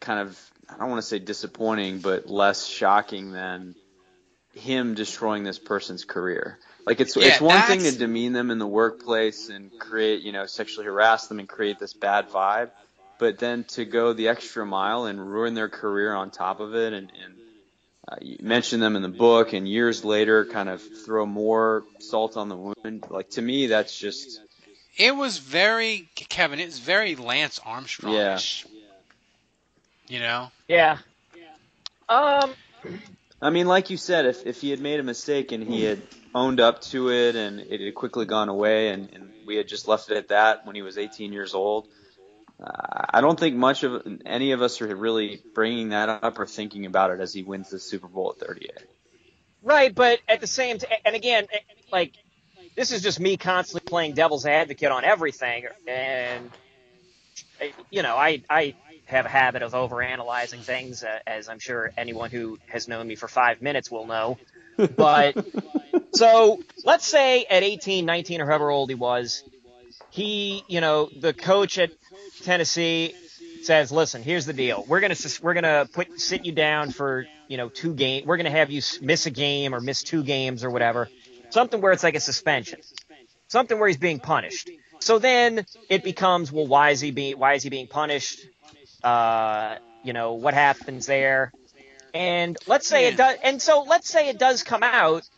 [0.00, 3.74] kind of I don't want to say disappointing, but less shocking than
[4.54, 6.58] him destroying this person's career.
[6.86, 10.32] Like it's Yeah, it's one thing to demean them in the workplace and create, you
[10.32, 12.70] know, sexually harass them and create this bad vibe,
[13.18, 16.92] but then to go the extra mile and ruin their career on top of it
[16.92, 17.34] and, and
[18.08, 22.36] uh, you mention them in the book and years later kind of throw more salt
[22.36, 23.04] on the wound.
[23.08, 24.40] Like to me, that's just
[24.96, 26.58] It was very Kevin.
[26.58, 28.66] It's very Lance Armstrongish.
[30.08, 30.50] You know.
[30.66, 30.98] Yeah.
[32.08, 32.52] Um.
[33.42, 36.00] I mean, like you said, if if he had made a mistake and he had
[36.32, 39.88] owned up to it and it had quickly gone away and, and we had just
[39.88, 41.88] left it at that when he was 18 years old,
[42.62, 46.46] uh, I don't think much of any of us are really bringing that up or
[46.46, 48.70] thinking about it as he wins the Super Bowl at 38.
[49.64, 51.46] Right, but at the same time, and again,
[51.90, 52.14] like
[52.76, 56.50] this is just me constantly playing devil's advocate on everything, and
[57.90, 58.74] you know, I I
[59.06, 63.14] have a habit of overanalyzing things, uh, as I'm sure anyone who has known me
[63.14, 64.38] for five minutes will know.
[64.96, 65.44] But
[66.14, 69.44] so let's say at 18, 19, or however old he was,
[70.10, 71.90] he, you know, the coach at
[72.42, 73.14] Tennessee
[73.62, 74.84] says, "Listen, here's the deal.
[74.86, 78.26] We're gonna we're gonna put sit you down for you know two game.
[78.26, 81.08] We're gonna have you miss a game or miss two games or whatever.
[81.50, 82.80] Something where it's like a suspension.
[83.48, 84.70] Something where he's being punished.
[85.00, 88.40] So then it becomes, well, why is he being why is he being punished?
[89.02, 91.52] Uh, you know what happens there?
[92.14, 93.36] And let's say it does.
[93.42, 95.28] And so let's say it does come out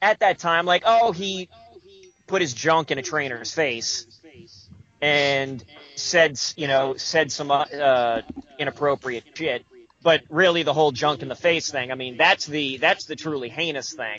[0.00, 1.48] at that time, like, oh, he
[2.26, 4.06] put his junk in a trainer's face
[5.02, 5.62] and
[5.96, 8.22] said, you know, said some uh,
[8.58, 9.64] inappropriate shit.
[10.02, 11.92] But really, the whole junk in the face thing.
[11.92, 14.18] I mean, that's the that's the truly heinous thing.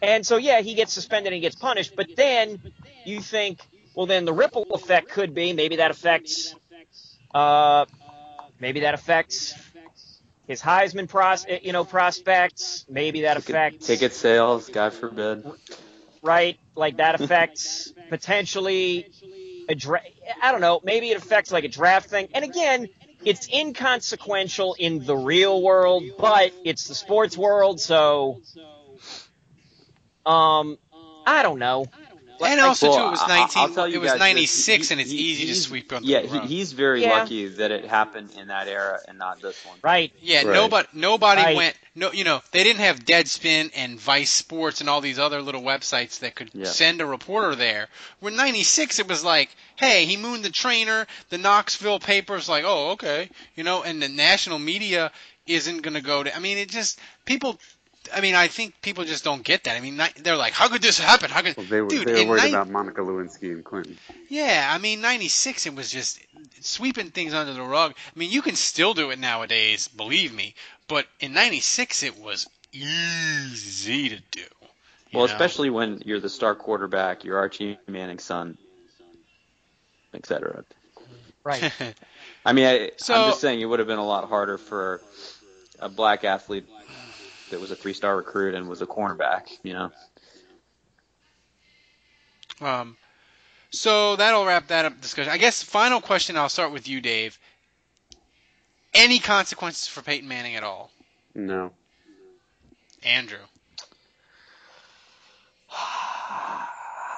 [0.00, 1.94] And so, yeah, he gets suspended and gets punished.
[1.94, 2.58] But then
[3.04, 3.60] you think,
[3.94, 6.54] well, then the ripple effect could be maybe that affects,
[7.34, 7.86] uh,
[8.58, 9.54] maybe that affects
[10.46, 12.84] his Heisman pros, you know, prospects.
[12.88, 15.44] Maybe that affects Ticket sales, God forbid.
[16.22, 16.58] right?
[16.74, 19.08] Like that affects potentially
[19.68, 20.02] a dra-
[20.42, 22.28] I don't know, maybe it affects like a draft thing.
[22.34, 22.88] And again,
[23.24, 28.40] it's inconsequential in the real world, but it's the sports world, so
[30.26, 30.78] um
[31.26, 31.86] I don't know.
[32.42, 33.62] And also Well, too, it was I- 19.
[33.62, 36.28] I'll tell you it was 96, and it's he- easy to sweep under Yeah, the
[36.28, 36.48] he, rug.
[36.48, 37.18] he's very Yeah.
[37.18, 39.78] lucky that it happened in that era and not this one.
[39.82, 40.12] Right.
[40.22, 40.54] Yeah, Right.
[40.54, 41.56] nobody nobody Right.
[41.56, 45.42] went no you know, they didn't have Deadspin and Vice Sports and all these other
[45.42, 46.64] little websites that could Yeah.
[46.66, 47.88] send a reporter there.
[48.20, 52.90] When 96 it was like, "Hey, he mooned the trainer." The Knoxville paper's like, "Oh,
[52.92, 55.10] okay." You know, and the national media
[55.46, 57.58] isn't going to go to I mean, it just people
[58.14, 59.76] I mean, I think people just don't get that.
[59.76, 61.30] I mean, they're like, "How could this happen?
[61.30, 63.98] How could Well, they were, Dude, they were worried nine- about Monica Lewinsky and Clinton.
[64.28, 66.20] Yeah, I mean, 96, it was just
[66.60, 67.94] sweeping things under the rug.
[67.96, 70.54] I mean, you can still do it nowadays, believe me.
[70.88, 74.44] But in 96, it was easy to do.
[75.12, 75.32] Well, know?
[75.32, 78.56] especially when you're the star quarterback, you're Archie Manning's son,
[80.14, 80.64] etc.
[81.44, 81.72] Right.
[82.44, 85.00] I mean, I, So- I'm just saying it would have been a lot harder for
[85.78, 86.66] a black athlete
[87.50, 89.48] that was a three-star recruit and was a cornerback.
[89.62, 89.90] You know.
[92.60, 92.96] Um,
[93.70, 95.32] so that'll wrap that up discussion.
[95.32, 96.36] I guess final question.
[96.36, 97.38] I'll start with you, Dave.
[98.92, 100.90] Any consequences for Peyton Manning at all,
[101.34, 101.70] No.
[103.04, 103.38] Andrew?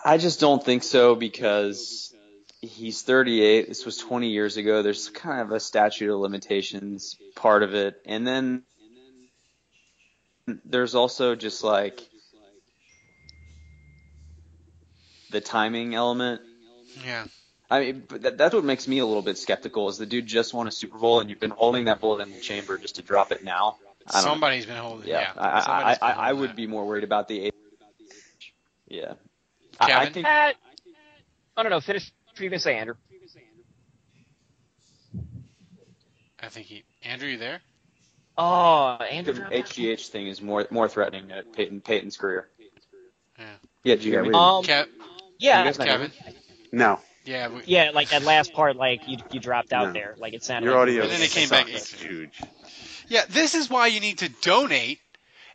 [0.04, 2.14] I just don't think so because
[2.60, 3.68] he's 38.
[3.68, 4.82] This was 20 years ago.
[4.82, 8.00] There's kind of a statute of limitations part of it.
[8.04, 8.64] And then
[10.64, 12.00] there's also just like
[15.30, 16.40] the timing element.
[17.04, 17.24] Yeah.
[17.70, 20.26] I mean, but that, that's what makes me a little bit skeptical is the dude
[20.26, 22.96] just won a Super Bowl and you've been holding that bullet in the chamber just
[22.96, 23.76] to drop it now.
[24.06, 24.30] I don't know.
[24.30, 25.08] Somebody's been holding.
[25.08, 25.32] Yeah, Yeah.
[25.40, 26.56] I, I, I, I holding would that.
[26.56, 27.52] be more worried about the age.
[28.88, 29.14] Yeah.
[29.80, 30.12] I, I Kevin?
[30.12, 30.52] think Uh,
[31.56, 31.80] I don't know.
[31.80, 32.12] Finish.
[32.26, 32.94] What are you gonna say, Andrew?
[36.40, 36.84] I think he.
[37.02, 37.60] Andrew, you there?
[38.38, 42.48] Oh, the HGH thing is more more threatening to Peyton Peyton's career.
[43.38, 43.44] Yeah.
[43.84, 44.28] Yeah, Do you hear me?
[44.28, 44.86] Um, Kev,
[45.38, 46.12] yeah, You guys not hear Kevin.
[46.72, 47.00] No.
[47.24, 47.48] Yeah.
[47.48, 47.90] We, yeah.
[47.92, 49.92] Like that last part, like you you dropped out No.
[49.92, 50.14] there.
[50.18, 50.66] Like it sounded.
[50.66, 51.68] Your like audio And then it is came back.
[51.68, 51.92] sucks.
[51.92, 52.40] huge.
[53.08, 53.22] Yeah.
[53.28, 55.00] This is why you need to donate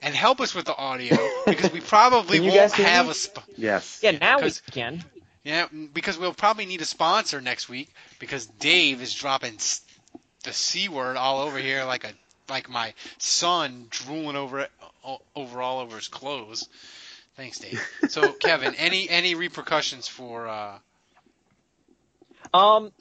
[0.01, 1.17] and help us with the audio
[1.47, 3.11] because we probably won't have me?
[3.11, 3.13] a.
[3.17, 3.99] Sp- Yes.
[4.03, 5.03] Yeah, now we 'Cause- can.
[5.43, 9.57] yeah, because we'll probably need a sponsor next week because Dave is dropping
[10.43, 12.11] the c word all over here like a
[12.49, 14.67] like my son drooling over
[15.35, 16.67] over all over his clothes.
[17.35, 17.81] Thanks, Dave.
[18.09, 20.47] So, Kevin, any any repercussions for?
[20.47, 20.79] uh
[22.53, 22.91] Um,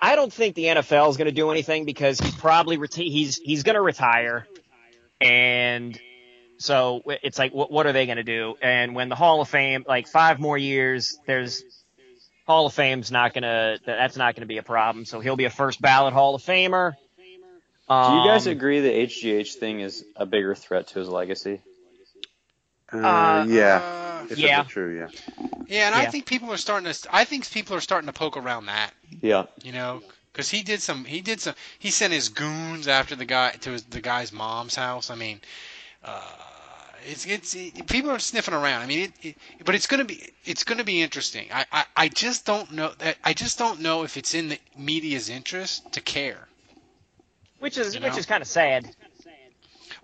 [0.00, 3.36] I don't think the NFL is going to do anything because he's probably reti- he's
[3.36, 4.46] he's going to retire,
[5.20, 5.98] and
[6.58, 8.54] so it's like, what what are they going to do?
[8.62, 11.62] And when the Hall of Fame, like five more years, there's
[12.46, 15.04] Hall of Fame's not going to that's not going to be a problem.
[15.04, 16.94] So he'll be a first ballot Hall of Famer.
[17.88, 21.60] Do you guys Um, agree the HGH thing is a bigger threat to his legacy?
[22.92, 23.76] Uh, Uh, yeah.
[23.76, 24.62] uh, yeah.
[24.62, 25.08] it's true, yeah.
[25.68, 27.08] yeah, and I think people are starting to.
[27.10, 28.92] I think people are starting to poke around that.
[29.20, 29.44] Yeah.
[29.62, 31.04] You know, because he did some.
[31.04, 31.54] He did some.
[31.78, 35.10] He sent his goons after the guy to his, the guy's mom's house.
[35.10, 35.40] I mean,
[36.02, 36.22] uh,
[37.06, 38.80] it's it's it, people are sniffing around.
[38.82, 41.48] I mean, it, it, but it's gonna be it's gonna be interesting.
[41.52, 42.92] I, I I just don't know.
[42.98, 46.48] That I just don't know if it's in the media's interest to care.
[47.64, 48.94] Which is you which is kind of sad.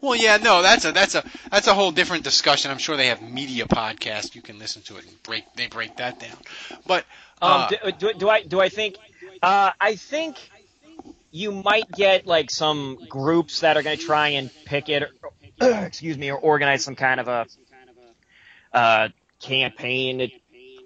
[0.01, 2.71] Well, yeah, no, that's a that's a that's a whole different discussion.
[2.71, 4.35] I'm sure they have media podcasts.
[4.35, 6.39] You can listen to it and break they break that down.
[6.87, 7.05] But
[7.43, 8.97] Um, uh, do, do, do I do I think?
[9.43, 10.39] Uh, I think
[11.31, 15.11] you might get like some groups that are going to try and picket,
[15.61, 17.47] or, excuse me, or organize some kind of a
[18.73, 19.09] uh,
[19.39, 20.29] campaign to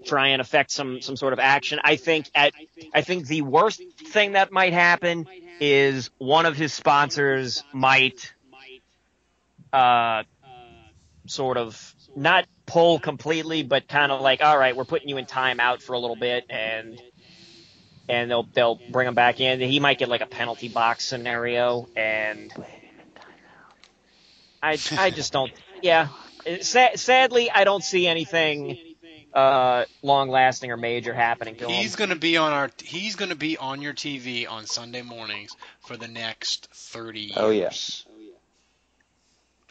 [0.04, 1.80] try and affect some some sort of action.
[1.82, 2.52] I think at
[2.92, 5.26] I think the worst thing that might happen
[5.60, 8.32] is one of his sponsors might
[9.72, 10.22] uh,
[11.26, 15.26] sort of not pull completely, but kind of like, all right, we're putting you in
[15.26, 17.00] timeout for a little bit, and
[18.08, 19.60] and they'll they'll bring him back in.
[19.60, 22.52] He might get like a penalty box scenario, and
[24.62, 25.52] I I just don't.
[25.82, 26.08] Yeah,
[26.60, 28.78] Sa- sadly, I don't see anything
[29.34, 31.70] uh, long lasting or major happening to him.
[31.70, 32.70] He's going to be on our.
[32.82, 37.36] He's going to be on your TV on Sunday mornings for the next thirty years.
[37.36, 38.04] Oh, yes.
[38.18, 38.30] yeah.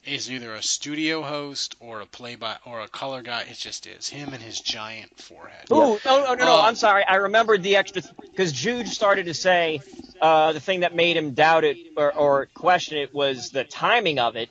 [0.05, 3.45] Is either a studio host or a play by or a color guy.
[3.49, 5.71] It just is him and his giant forehead.
[5.71, 6.55] Ooh, no, no, no, no.
[6.55, 7.05] Um, I'm sorry.
[7.05, 9.79] I remembered the extra because Jude started to say
[10.21, 14.19] uh, the thing that made him doubt it or, or question it was the timing
[14.19, 14.49] of it,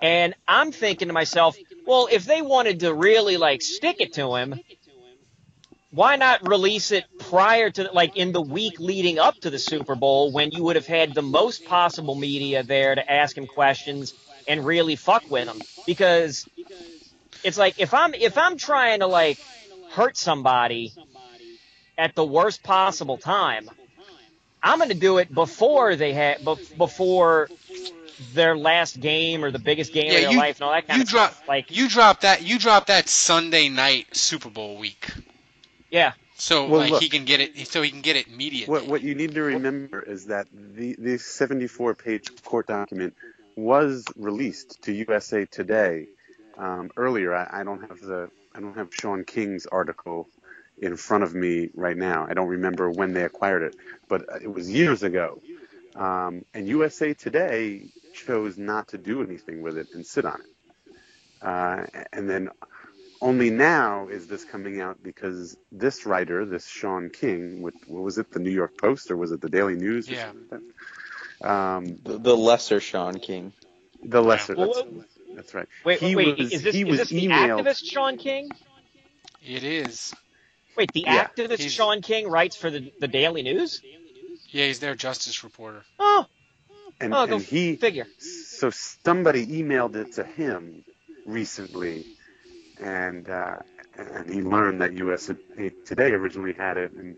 [0.00, 1.54] and I'm thinking to myself,
[1.86, 4.60] well, if they wanted to really like stick it to him,
[5.90, 9.94] why not release it prior to like in the week leading up to the Super
[9.94, 14.12] Bowl when you would have had the most possible media there to ask him questions
[14.48, 15.60] and really fuck with him?
[15.86, 16.48] Because
[17.44, 19.38] it's like if I'm if I'm trying to like
[19.90, 20.92] hurt somebody
[21.96, 23.70] at the worst possible time,
[24.62, 26.44] I'm going to do it before they had
[26.76, 27.48] before
[28.32, 30.98] their last game or the biggest game of their you life and all that kind
[30.98, 31.48] you of drop stuff.
[31.48, 35.10] Like you drop that you drop that Sunday night Super Bowl week.
[35.90, 37.02] yeah, So Well, like look.
[37.02, 37.68] he can get it.
[37.68, 38.72] So he can get it immediately.
[38.72, 43.14] What what you need to remember is that the the 74 page court document
[43.56, 46.06] was released to USA Today
[46.58, 47.34] um, earlier.
[47.34, 50.28] I, I don't have the I don't have Shaun King's article
[50.80, 52.26] in front of me right now.
[52.28, 53.76] I don't remember when they acquired it,
[54.08, 55.40] but it was years ago.
[55.94, 57.82] Um, and USA Today
[58.14, 60.46] chose not to do anything with it and sit on it.
[61.46, 62.48] Uh, and then
[63.20, 68.18] only now is this coming out because this writer, this Shaun King, with what was
[68.18, 70.08] it, the New York Post or was it the Daily News?
[70.08, 70.26] Or Yeah.
[70.26, 70.60] something like
[71.40, 71.48] that?
[71.50, 73.52] Um, The, the lesser Shaun King.
[74.02, 74.54] the lesser.
[74.54, 75.68] Well, That's, that's right.
[75.84, 78.50] Wait, he wait, was, is this, he is was this the activist Shaun King?
[79.42, 80.14] It is.
[80.76, 83.80] Wait, the Yeah, activist he's- Shaun King writes for the, the Daily News?
[84.54, 85.82] Yeah, he's their justice reporter.
[85.98, 86.26] Oh,
[87.00, 88.06] and, oh, go and he figure.
[88.20, 90.84] so somebody emailed it to him
[91.26, 92.06] recently,
[92.80, 93.56] and uh,
[93.98, 95.34] and he learned that USA
[95.84, 97.16] Today originally had it, and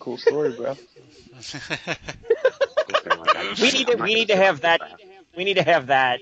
[0.00, 0.76] Cool story, bro.
[3.60, 4.80] We need to we need to have that
[5.36, 6.20] we need to have that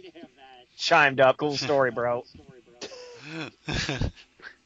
[0.76, 1.38] chimed up.
[1.38, 2.24] Cool story, bro.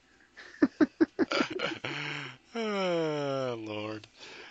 [2.55, 4.07] oh, Lord.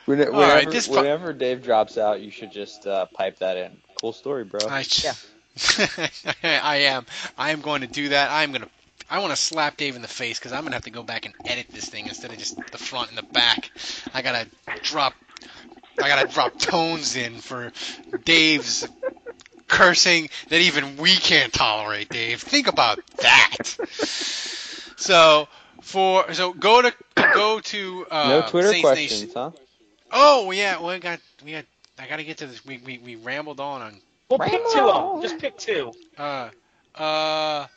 [0.06, 3.40] Whenever, All right, whenever, this po- whenever Dave drops out, you should just uh, pipe
[3.40, 3.78] that in.
[4.02, 4.60] Cool story, bro.
[4.68, 4.84] I,
[6.44, 7.06] I am.
[7.38, 8.32] I am going to do that.
[8.32, 8.70] I'm going to.
[9.10, 11.04] I want to slap Dave in the face because I'm going to have to go
[11.04, 13.70] back and edit this thing instead of just the front and the back.
[14.14, 14.48] I gotta
[14.82, 15.14] drop.
[16.02, 17.72] I gotta drop tones in for
[18.26, 18.88] Dave's
[19.68, 22.10] cursing that even we can't tolerate.
[22.10, 23.78] Dave, think about that.
[24.98, 25.48] So
[25.84, 26.94] for so go to
[27.34, 29.32] go to uh, no Twitter Saints questions, Nation.
[29.36, 29.52] huh?
[30.12, 31.66] Oh yeah, we got we got.
[32.00, 32.66] I gotta get to this.
[32.66, 35.22] We we, we rambled on on Well, pick two of them.
[35.22, 35.92] Just pick two.
[36.18, 36.50] Uh,
[36.96, 37.68] uh,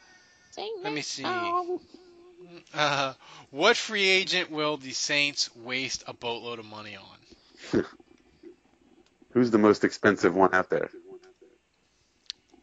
[0.82, 1.24] let me see.
[2.74, 3.12] Uh,
[3.50, 7.84] what free agent will the Saints waste a boatload of money on?
[9.32, 10.90] who's the most expensive one out there?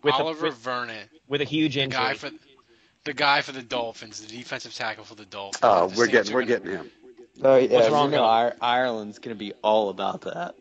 [0.02, 2.00] With a- Olivier with- Vernon, With a huge the injury.
[2.02, 2.30] guy for
[3.06, 5.60] the guy for the Dolphins, the defensive tackle for the Dolphins.
[5.64, 6.92] Oh, The we're getting we're getting him.
[7.42, 10.56] Oh yeah, What's you wrong know, with Ireland's gonna be all about that.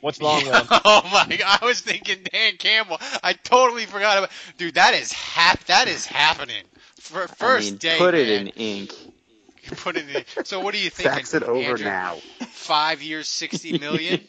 [0.00, 0.66] What's wrong with him?
[0.84, 1.36] oh my!
[1.36, 2.98] God, I was thinking Dan Campbell.
[3.22, 4.30] I totally forgot about.
[4.56, 5.64] Dude, that is hap.
[5.64, 6.64] That is happening.
[6.98, 7.98] For, first I mean, day.
[7.98, 8.92] put it in ink.
[9.76, 10.44] Put it in.
[10.44, 11.10] So what do you think?
[11.10, 11.84] Fax it over Andrew?
[11.84, 12.16] now.
[12.48, 14.20] Five years, sixty million.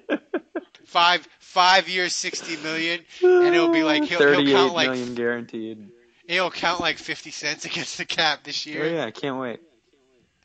[0.84, 5.88] five five years, sixty million, and it'll be like he'll, he'll count like million guaranteed.
[6.26, 8.84] He'll count like fifty cents against the cap this oh, year.
[8.84, 9.60] Oh yeah, I can't wait.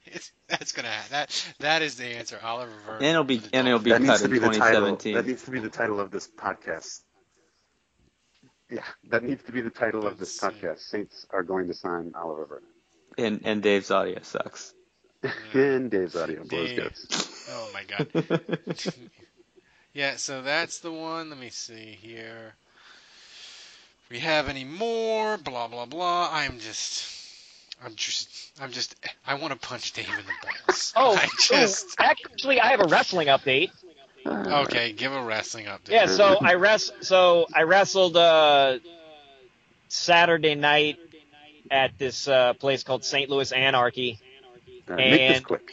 [0.06, 2.40] It's, that's gonna ha- that that is the answer.
[2.44, 3.04] Olivier Vernon.
[3.04, 4.96] And it'll be and it'll be that needs cut to in be the title.
[4.96, 5.14] 2017.
[5.16, 7.02] That needs to be the title of this podcast.
[8.70, 10.80] Yeah, that needs to be the title of this podcast.
[10.80, 12.64] Saints are going to sign Olivier Vernon.
[13.18, 14.74] And and Dave's audio sucks.
[15.54, 16.78] and Dave's audio blows Dave.
[16.78, 17.50] guts.
[17.50, 18.90] Oh my god.
[19.94, 21.30] yeah, so that's the one.
[21.30, 22.56] Let me see here.
[24.10, 25.38] We have any more?
[25.38, 26.30] Blah blah blah.
[26.32, 27.14] I'm just.
[27.84, 28.52] I'm just.
[28.62, 28.96] I'm just.
[29.26, 30.32] I want to punch Dave in the
[30.68, 30.94] balls.
[30.96, 31.96] Oh, I just.
[32.00, 33.70] actually, I have a wrestling update.
[34.26, 35.90] Okay, give a wrestling update.
[35.90, 38.80] Yeah, so I res- so I wrestled uh,
[39.90, 40.98] Saturday night
[41.72, 43.30] at this uh, place called St.
[43.30, 44.20] Louis Anarchy.
[44.90, 45.72] Uh, make this quick.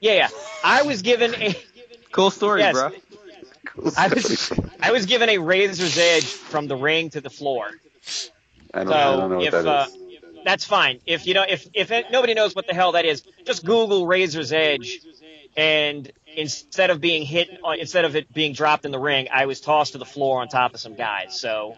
[0.00, 0.28] Yeah, yeah.
[0.64, 1.54] I was given a
[2.12, 2.72] Cool story, Yes.
[2.74, 2.90] bro.
[3.66, 4.50] Cool I was
[4.80, 7.70] I was given a razor's edge from the ring to the floor.
[8.74, 9.98] I don't, So I don't know what if that uh, is.
[10.44, 11.00] that's fine.
[11.06, 14.06] If you know if if it, nobody knows what the hell that is, just Google
[14.06, 15.00] razor's edge,
[15.56, 19.46] and instead of being hit, uh, instead of it being dropped in the ring, I
[19.46, 21.40] was tossed to the floor on top of some guys.
[21.40, 21.76] So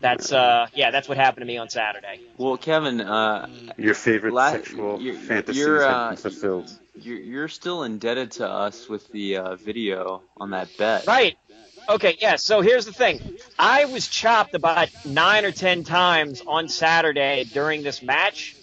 [0.00, 2.20] that's uh yeah, that's what happened to me on Saturday.
[2.36, 6.70] Well, Kevin, uh, Your favorite la- sexual you're- fantasies you're, have uh, been fulfilled.
[6.96, 11.06] you're you're still indebted to us with the uh, video on that bet.
[11.06, 11.36] Right.
[11.88, 13.20] Okay, yeah, so here's the thing.
[13.58, 18.56] I was chopped about nine or ten times on Saturday during this match.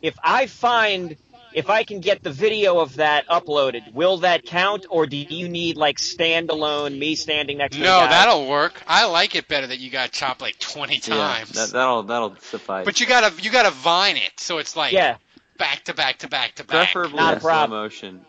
[0.00, 1.16] If I find,
[1.52, 5.48] if I can get the video of that uploaded, will that count, or do you
[5.48, 8.10] need like standalone me standing next to No, the guy?
[8.10, 8.80] that'll work.
[8.86, 11.50] I like it better that you got chopped like 20 Yeah, times.
[11.50, 12.84] that, that'll that'll suffice.
[12.84, 15.16] but you gotta you gotta vine it, so it's like Yeah,
[15.58, 16.88] back to back to back to back.
[16.92, 17.70] preferably Not a in slow problem.
[17.80, 18.24] motion.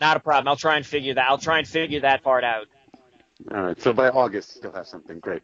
[0.00, 0.48] not a problem.
[0.48, 1.26] I'll try and figure that.
[1.30, 2.66] I'll try and figure that part out.
[3.50, 5.42] All right, so by August you'll have something great.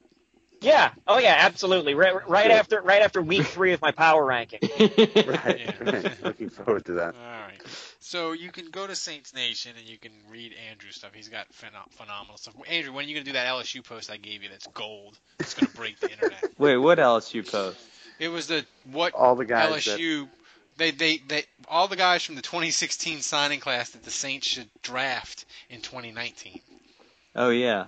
[0.61, 0.91] Yeah.
[1.07, 1.95] Oh yeah, absolutely.
[1.95, 2.53] Right, right Good.
[2.53, 4.61] after, right after week three of my power ranking.
[4.79, 5.73] Right, Yeah.
[5.81, 6.25] right.
[6.25, 7.15] Looking forward to that.
[7.15, 7.61] All right.
[8.01, 11.11] So you can go to Saints Nation and you can read Andrew's stuff.
[11.13, 12.55] He's got phen- phenomenal stuff.
[12.69, 14.49] Andrew, when are you gonna do that LSU post I gave you?
[14.49, 15.19] That's gold.
[15.41, 16.45] It's gonna break the internet.
[16.59, 17.79] Wait, what LSU post?
[18.19, 20.29] It was the what All the guys that LSU.
[20.79, 24.69] They, they, they, all the guys from the 2016 signing class that the Saints should
[24.83, 26.61] draft in 2019.
[27.37, 27.85] Oh yeah.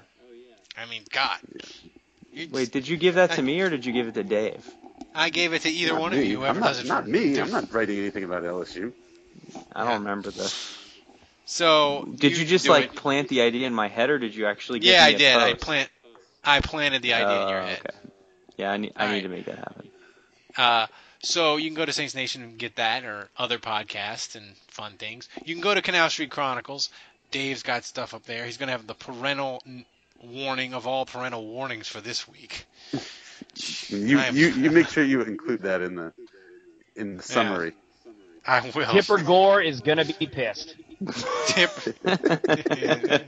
[0.77, 1.39] I mean, God.
[2.33, 4.65] You- Wait, did you give that to me or did you give it to Dave?
[5.15, 6.19] I gave it to either Not one me.
[6.21, 6.87] of you, whoever I'm not, does it.
[6.87, 7.41] not for- me.
[7.41, 8.93] I'm not writing anything about LSU.
[9.75, 10.77] I don't remember this.
[11.47, 12.95] So Did you, just do like it.
[12.97, 15.19] plant the idea in my head or did you actually give Yeah, me I a
[15.19, 15.37] did.
[15.37, 15.65] I post?
[15.65, 15.91] plant.
[16.45, 17.79] I planted the idea in your Oh, head.
[17.81, 17.97] okay.
[18.59, 19.23] Yeah, I need I need right.
[19.23, 19.89] to make that happen.
[20.57, 20.87] Uh,
[21.21, 24.93] so you can go to Saints Nation and get that or other podcasts and fun
[24.99, 25.29] things.
[25.45, 26.91] You can go to Canal Street Chronicles.
[27.31, 28.45] Dave's got stuff up there.
[28.45, 29.63] He's going to have the parental
[30.23, 32.67] warning of all parental warnings for this week.
[33.87, 36.13] You, am- you you make sure you include that in the
[36.97, 37.73] in the summary.
[38.47, 38.87] I will.
[38.87, 40.75] Tipper Gore is gonna be pissed.
[41.49, 41.71] Tip.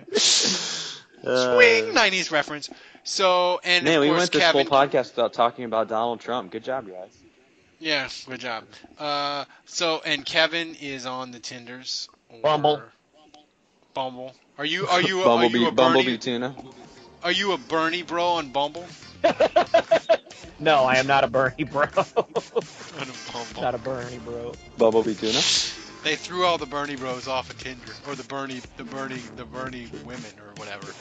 [1.22, 2.70] Uh, Swing 90s reference.
[3.04, 4.66] So and Man, of we course went this Kevin.
[4.66, 6.50] whole podcast without talking about Donald Trump.
[6.50, 7.14] Good job, guys.
[7.78, 8.64] Yeah, good job.
[8.98, 12.08] Uh, so and Kevin is on the Tinders.
[12.30, 12.82] or- Bumble.
[14.00, 14.32] Bumble.
[14.56, 16.54] Are you are you are Bumblebee, you a Bumblebee Bernie, tuna.
[17.22, 18.86] are you a Bernie bro on Bumble?
[20.58, 21.84] No, I am not a Bernie bro.
[21.96, 23.62] On a Bumble.
[23.62, 24.52] not a Bernie bro.
[24.76, 25.40] Bumblebee tuna.
[26.04, 29.46] They threw all the Bernie bros off of Tinder, or the Bernie, the Bernie, the
[29.46, 30.92] Bernie women, or whatever.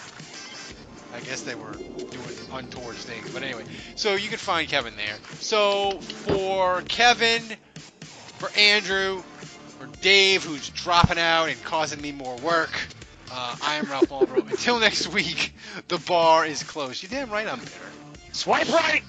[1.13, 3.63] I guess they were doing untoward things, but anyway.
[3.95, 5.15] So you can find Kevin there.
[5.39, 7.41] So for Kevin,
[8.39, 9.21] for Andrew,
[9.79, 12.71] for Dave, who's dropping out and causing me more work,
[13.31, 14.49] uh, I am Ralph Malbrough.
[14.49, 15.53] Until next week,
[15.87, 17.01] the bar is closed.
[17.01, 17.71] You damn right I'm bitter.
[18.33, 19.03] Swipe right.